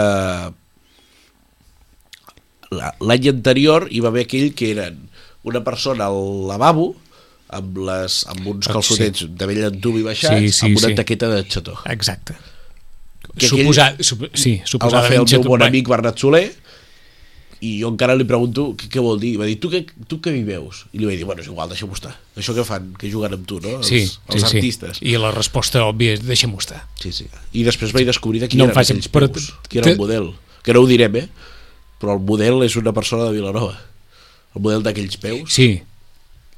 l'any 2.73 3.29
anterior 3.33 3.87
hi 3.91 4.01
va 4.05 4.09
haver 4.13 4.25
aquell 4.27 4.53
que 4.55 4.71
eren 4.73 4.99
una 5.45 5.63
persona 5.67 6.07
al 6.11 6.47
lavabo 6.49 6.95
amb, 7.53 7.77
les, 7.89 8.21
amb 8.33 8.47
uns 8.55 8.69
calçotets 8.71 9.27
de 9.29 9.47
vell 9.51 9.65
en 9.69 9.81
tub 9.83 9.99
i 10.01 10.03
baixats 10.07 10.39
Sí, 10.41 10.53
sí, 10.53 10.67
amb 10.71 10.79
una 10.81 10.89
sí. 10.93 10.95
taqueta 11.03 11.29
de 11.29 11.43
xató. 11.45 11.75
Exacte. 11.93 12.35
Que 13.37 13.47
aquell- 13.47 13.63
Suposat, 13.63 14.01
sup, 14.03 14.25
sí, 14.35 14.59
El 14.65 14.91
va 14.93 15.03
fer 15.07 15.19
el 15.21 15.27
meu 15.31 15.43
bon 15.47 15.63
amic 15.63 15.89
Bernat 15.89 16.19
Soler 16.19 16.47
i 17.63 17.77
jo 17.81 17.93
encara 17.93 18.17
li 18.19 18.25
pregunto 18.27 18.73
què, 18.75 18.89
què 18.91 19.03
vol 19.05 19.21
dir. 19.23 19.37
Va 19.39 19.47
dir, 19.47 19.55
tu 19.63 19.69
què, 19.71 19.85
tu 20.11 20.19
què 20.25 20.33
hi 20.35 20.43
veus? 20.43 20.81
I 20.93 20.99
li 20.99 21.07
vaig 21.07 21.21
dir, 21.21 21.27
bueno, 21.29 21.45
és 21.45 21.47
igual, 21.47 21.69
deixa-m'ho 21.71 21.95
estar. 21.95 22.11
Això 22.37 22.57
que 22.57 22.65
fan, 22.67 22.89
que 22.99 23.11
juguen 23.13 23.37
amb 23.37 23.47
tu, 23.47 23.61
no? 23.63 23.77
Els, 23.79 23.87
Sí, 23.87 24.01
els 24.03 24.43
sí, 24.51 24.57
artistes. 24.57 24.99
sí. 24.99 25.07
I 25.13 25.17
la 25.23 25.31
resposta 25.31 25.85
òbvia 25.87 26.17
és 26.17 26.25
deixem-ho 26.27 26.59
estar. 26.59 26.81
Sí, 26.99 27.13
sí. 27.15 27.29
I 27.53 27.63
després 27.69 27.93
vaig 27.95 28.09
descobrir 28.11 28.41
de 28.43 28.49
qui 28.51 28.59
No 28.59 28.65
eren 28.67 28.79
aquells 28.83 29.07
però 29.15 29.31
peus, 29.31 29.53
qui 29.69 29.79
era 29.79 29.93
el 29.93 29.97
model. 30.01 30.33
Que 30.65 30.75
no 30.75 30.83
ho 30.83 30.87
direm, 30.91 31.17
eh? 31.23 31.29
Però 32.03 32.17
el 32.19 32.23
model 32.27 32.65
és 32.67 32.75
una 32.81 32.91
persona 32.93 33.29
de 33.29 33.37
Vilanova. 33.37 33.77
El 34.53 34.65
model 34.65 34.83
d'aquells 34.83 35.21
peus. 35.23 35.55
Sí, 35.55 35.77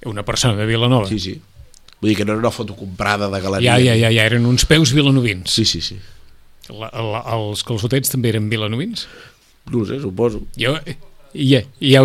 una 0.09 0.25
persona 0.25 0.57
de 0.57 0.67
Vilanova. 0.67 1.09
Sí, 1.09 1.21
sí. 1.21 1.35
Vull 2.01 2.11
dir 2.11 2.17
que 2.19 2.25
no 2.25 2.33
era 2.33 2.41
una 2.41 2.51
foto 2.53 2.77
comprada 2.77 3.29
de 3.33 3.41
galeria. 3.41 3.77
Ja, 3.77 3.81
ja, 3.81 3.95
ja, 3.97 4.11
ja, 4.13 4.25
eren 4.25 4.47
uns 4.49 4.67
peus 4.69 4.93
vilanovins. 4.97 5.53
Sí, 5.53 5.65
sí, 5.65 5.81
sí. 5.85 5.97
La, 6.73 6.89
la, 6.89 7.21
els 7.37 7.63
calçotets 7.65 8.13
també 8.13 8.33
eren 8.33 8.49
vilanovins. 8.53 9.07
No 9.73 9.81
ho 9.81 9.89
sé, 9.89 10.01
suposo. 10.01 10.43
Jo, 10.61 10.75
i, 11.33 11.55
i 11.81 11.95
a 11.97 12.03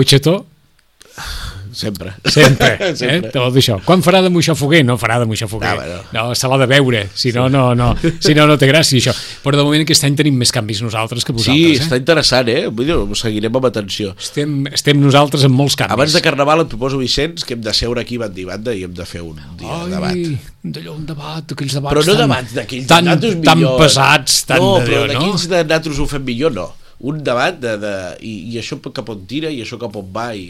Sempre. 1.79 2.11
sempre, 2.27 2.69
eh? 2.79 2.91
Sempre. 2.99 3.31
Te 3.31 3.39
vol 3.39 3.53
dir 3.55 3.61
això. 3.63 3.77
Quan 3.87 4.03
farà 4.03 4.19
de 4.25 4.29
moixó 4.33 4.55
foguer? 4.59 4.81
No 4.85 4.97
farà 4.99 5.19
de 5.21 5.27
moixó 5.29 5.47
foguer. 5.47 5.69
Ah, 5.71 5.75
bueno. 5.79 5.99
No, 6.15 6.23
se 6.35 6.49
l'ha 6.51 6.57
de 6.59 6.67
veure, 6.67 7.05
si 7.15 7.31
no, 7.35 7.47
no, 7.49 7.69
no, 7.79 7.93
si 8.19 8.35
no, 8.35 8.45
no 8.49 8.57
té 8.59 8.67
gràcia 8.67 8.99
això. 8.99 9.13
Però 9.45 9.55
de 9.55 9.63
moment 9.63 9.85
aquest 9.85 10.03
any 10.09 10.17
tenim 10.19 10.35
més 10.41 10.51
canvis 10.55 10.81
nosaltres 10.83 11.23
que 11.23 11.31
Sí, 11.39 11.39
vosaltres. 11.39 11.85
està 11.87 11.95
eh? 11.95 12.03
interessant, 12.03 12.51
eh? 12.51 12.65
Vull 12.67 12.89
dir, 12.89 12.97
ho 12.99 13.15
seguirem 13.17 13.55
amb 13.61 13.69
atenció. 13.71 14.11
Estem, 14.19 14.59
estem 14.75 14.99
nosaltres 14.99 15.47
amb 15.47 15.55
molts 15.55 15.79
canvis. 15.79 15.95
Abans 15.95 16.17
de 16.19 16.23
Carnaval 16.25 16.65
et 16.65 16.71
proposo, 16.75 16.99
Vicenç, 16.99 17.45
que 17.47 17.55
hem 17.55 17.63
de 17.63 17.73
seure 17.77 18.03
aquí 18.03 18.19
banda 18.19 18.41
i 18.43 18.47
banda 18.49 18.75
i 18.75 18.83
hem 18.83 18.93
de 18.99 19.07
fer 19.07 19.23
un 19.23 19.39
dia 19.57 19.79
de 19.85 19.93
debat. 19.95 20.11
Ai, 20.19 20.35
d'allò, 20.63 20.97
un 20.99 21.05
debat, 21.07 21.55
aquells 21.55 21.77
debats 21.79 21.93
Però 21.95 22.03
no 22.03 22.11
tan, 22.17 22.25
debats 22.27 22.53
d'aquells 22.57 22.87
tan, 22.91 23.07
de 23.23 23.31
tan 23.45 23.57
millor. 23.61 23.77
pesats, 23.79 24.41
tan 24.49 24.59
no, 24.59 24.73
d'allò, 24.75 24.85
però 24.89 25.01
no? 25.05 25.13
d'aquells 25.13 25.47
de 25.55 25.63
natos 25.71 25.99
ho 26.03 26.07
fem 26.11 26.25
millor, 26.27 26.51
no. 26.55 26.67
Un 26.99 27.21
debat 27.23 27.55
de, 27.55 27.77
de, 27.79 27.93
i, 28.27 28.33
i 28.51 28.57
això 28.59 28.75
cap 28.91 29.07
on 29.13 29.21
tira 29.29 29.47
i 29.47 29.61
això 29.63 29.77
cap 29.79 29.95
on 29.95 30.09
va 30.11 30.33
i... 30.35 30.49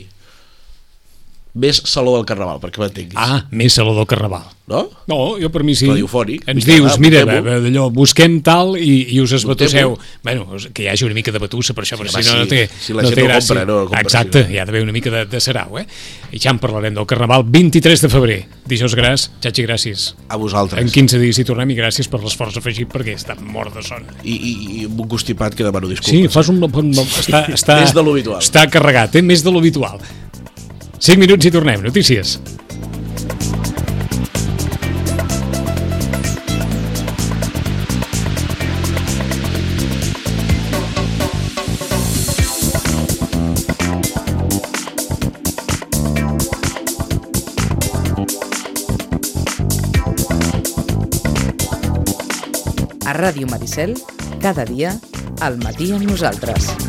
Més 1.60 1.80
Saló 1.90 2.12
del 2.16 2.28
Carnaval, 2.30 2.60
perquè 2.62 2.78
m'entenguis. 2.80 3.18
Ah, 3.18 3.42
més 3.52 3.74
Saló 3.74 3.96
del 3.98 4.06
Carnaval. 4.08 4.44
No? 4.70 4.84
No, 5.10 5.16
jo 5.42 5.48
per 5.50 5.64
mi 5.66 5.74
sí. 5.74 5.88
Radiofònic. 5.90 6.44
Ens 6.52 6.62
dius, 6.68 6.92
va, 6.92 6.98
mira, 7.02 7.24
d'allò, 7.26 7.88
busquem 7.90 8.36
tal 8.46 8.76
i, 8.78 9.16
i 9.16 9.18
us 9.24 9.32
esbatusseu. 9.34 9.96
Bueno, 10.24 10.46
que 10.78 10.84
hi 10.86 10.88
hagi 10.92 11.08
una 11.08 11.16
mica 11.18 11.34
de 11.34 11.42
batussa 11.42 11.74
per 11.74 11.88
això, 11.88 11.98
Sí, 11.98 12.04
perquè 12.06 12.22
si 12.22 12.30
no, 12.30 12.38
no 12.38 12.44
sí. 12.46 12.50
té, 12.54 12.60
Si 12.86 12.94
la 12.94 13.02
no 13.02 13.10
gent 13.10 13.18
té 13.18 13.24
no 13.26 13.32
gràcia. 13.32 13.48
compra, 13.56 13.66
no 13.66 13.80
compra, 13.88 14.04
Exacte, 14.06 14.44
sí. 14.46 14.54
hi 14.54 14.60
ha 14.62 14.68
d'haver 14.70 14.84
una 14.86 14.94
mica 14.94 15.10
de, 15.16 15.24
de 15.26 15.42
sarau, 15.42 15.80
eh? 15.82 15.88
I 16.32 16.38
ja 16.38 16.54
en 16.54 16.62
parlarem 16.62 16.94
del 16.94 17.10
Carnaval 17.10 17.48
23 17.50 18.06
de 18.06 18.12
febrer. 18.14 18.38
Dijous 18.70 18.94
gras, 18.96 19.26
xatxi, 19.42 19.66
gràcies. 19.66 20.06
A 20.30 20.38
vosaltres. 20.38 20.78
En 20.86 20.94
15 20.94 21.18
dies 21.18 21.42
hi 21.42 21.48
tornem 21.50 21.74
i 21.74 21.80
gràcies 21.82 22.06
per 22.14 22.22
l'esforç 22.22 22.62
afegit 22.62 22.94
perquè 22.94 23.18
està 23.18 23.34
mort 23.42 23.74
de 23.74 23.82
son. 23.82 24.06
I, 24.22 24.38
i, 24.38 24.56
I 24.84 24.86
un 24.86 25.10
constipat 25.10 25.58
que 25.58 25.66
demano 25.66 25.90
Sí, 25.90 25.98
disculpes. 25.98 26.34
fas 26.38 26.54
un... 26.54 26.62
un 26.62 26.94
està, 26.94 27.48
està, 27.58 27.80
Més 27.82 27.98
de 27.98 28.06
lo 28.06 28.14
habitual. 28.14 28.38
Està 28.46 28.70
carregat, 28.70 29.18
eh? 29.18 29.26
Més 29.26 29.42
de 29.42 29.50
lo 29.50 29.58
habitual. 29.66 29.98
5 31.00 31.18
minuts 31.18 31.46
i 31.48 31.52
tornem. 31.52 31.80
Notícies. 31.82 32.36
A 53.08 53.16
Ràdio 53.16 53.48
Maricel, 53.48 53.96
cada 54.44 54.68
dia, 54.68 54.94
al 55.40 55.58
matí 55.64 55.94
amb 55.96 56.06
nosaltres. 56.12 56.89